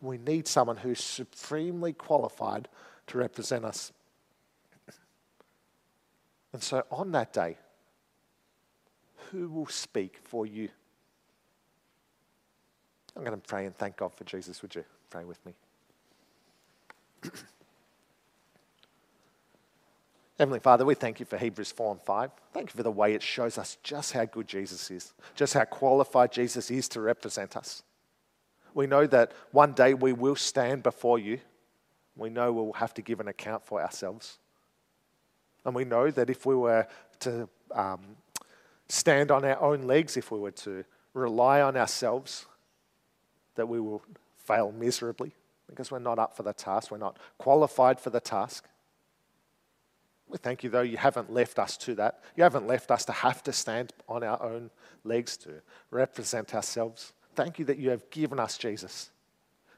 we 0.00 0.18
need 0.18 0.46
someone 0.46 0.76
who's 0.76 1.02
supremely 1.02 1.92
qualified 1.92 2.68
to 3.08 3.18
represent 3.18 3.64
us. 3.64 3.92
And 6.52 6.62
so 6.62 6.84
on 6.90 7.12
that 7.12 7.32
day, 7.32 7.56
who 9.30 9.48
will 9.48 9.66
speak 9.66 10.18
for 10.22 10.46
you? 10.46 10.68
I'm 13.16 13.24
going 13.24 13.38
to 13.38 13.46
pray 13.46 13.66
and 13.66 13.76
thank 13.76 13.96
God 13.96 14.12
for 14.14 14.24
Jesus. 14.24 14.62
Would 14.62 14.74
you 14.74 14.84
pray 15.10 15.24
with 15.24 15.44
me? 15.46 15.54
Heavenly 20.38 20.60
Father, 20.60 20.84
we 20.84 20.94
thank 20.94 21.18
you 21.18 21.24
for 21.24 21.38
Hebrews 21.38 21.72
4 21.72 21.92
and 21.92 22.02
5. 22.02 22.30
Thank 22.52 22.68
you 22.72 22.76
for 22.76 22.82
the 22.82 22.90
way 22.90 23.14
it 23.14 23.22
shows 23.22 23.56
us 23.56 23.78
just 23.82 24.12
how 24.12 24.26
good 24.26 24.46
Jesus 24.46 24.90
is, 24.90 25.14
just 25.34 25.54
how 25.54 25.64
qualified 25.64 26.30
Jesus 26.30 26.70
is 26.70 26.88
to 26.90 27.00
represent 27.00 27.56
us. 27.56 27.82
We 28.76 28.86
know 28.86 29.06
that 29.06 29.32
one 29.52 29.72
day 29.72 29.94
we 29.94 30.12
will 30.12 30.36
stand 30.36 30.82
before 30.82 31.18
you. 31.18 31.40
We 32.14 32.28
know 32.28 32.52
we'll 32.52 32.74
have 32.74 32.92
to 32.94 33.02
give 33.02 33.20
an 33.20 33.26
account 33.26 33.64
for 33.64 33.82
ourselves. 33.82 34.38
And 35.64 35.74
we 35.74 35.86
know 35.86 36.10
that 36.10 36.28
if 36.28 36.44
we 36.44 36.54
were 36.54 36.86
to 37.20 37.48
um, 37.74 38.00
stand 38.90 39.30
on 39.30 39.46
our 39.46 39.58
own 39.62 39.84
legs, 39.84 40.18
if 40.18 40.30
we 40.30 40.38
were 40.38 40.50
to 40.50 40.84
rely 41.14 41.62
on 41.62 41.74
ourselves, 41.74 42.44
that 43.54 43.66
we 43.66 43.80
will 43.80 44.02
fail 44.36 44.70
miserably 44.72 45.32
because 45.70 45.90
we're 45.90 45.98
not 45.98 46.18
up 46.18 46.36
for 46.36 46.42
the 46.42 46.52
task, 46.52 46.90
we're 46.90 46.98
not 46.98 47.18
qualified 47.38 47.98
for 47.98 48.10
the 48.10 48.20
task. 48.20 48.66
We 50.28 50.36
thank 50.36 50.62
you, 50.62 50.68
though, 50.68 50.82
you 50.82 50.98
haven't 50.98 51.32
left 51.32 51.58
us 51.58 51.78
to 51.78 51.94
that. 51.94 52.20
You 52.36 52.42
haven't 52.42 52.66
left 52.66 52.90
us 52.90 53.06
to 53.06 53.12
have 53.12 53.42
to 53.44 53.54
stand 53.54 53.94
on 54.06 54.22
our 54.22 54.42
own 54.42 54.70
legs 55.02 55.38
to 55.38 55.62
represent 55.90 56.54
ourselves. 56.54 57.14
Thank 57.36 57.58
you 57.58 57.66
that 57.66 57.78
you 57.78 57.90
have 57.90 58.08
given 58.10 58.40
us 58.40 58.56
Jesus, 58.58 59.10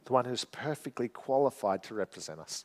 the 0.04 0.12
one 0.12 0.24
who's 0.24 0.44
perfectly 0.44 1.08
qualified 1.08 1.82
to 1.84 1.94
represent 1.94 2.38
us. 2.38 2.64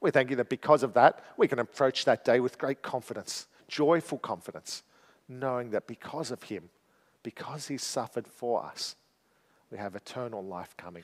We 0.00 0.10
thank 0.10 0.30
you 0.30 0.36
that 0.36 0.50
because 0.50 0.82
of 0.82 0.92
that, 0.94 1.24
we 1.36 1.48
can 1.48 1.58
approach 1.58 2.04
that 2.04 2.24
day 2.24 2.38
with 2.38 2.58
great 2.58 2.82
confidence, 2.82 3.46
joyful 3.68 4.18
confidence, 4.18 4.82
knowing 5.28 5.70
that 5.70 5.86
because 5.86 6.30
of 6.30 6.42
him, 6.44 6.68
because 7.22 7.66
he 7.68 7.78
suffered 7.78 8.28
for 8.28 8.62
us, 8.62 8.94
we 9.72 9.78
have 9.78 9.96
eternal 9.96 10.44
life 10.44 10.76
coming. 10.76 11.02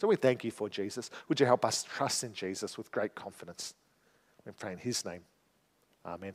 So 0.00 0.08
we 0.08 0.16
thank 0.16 0.44
you 0.44 0.50
for 0.50 0.68
Jesus. 0.68 1.10
Would 1.28 1.40
you 1.40 1.46
help 1.46 1.64
us 1.64 1.84
trust 1.84 2.24
in 2.24 2.34
Jesus 2.34 2.76
with 2.76 2.90
great 2.90 3.14
confidence? 3.14 3.74
We 4.44 4.52
pray 4.52 4.72
in 4.72 4.78
his 4.78 5.04
name. 5.04 5.22
Amen. 6.04 6.34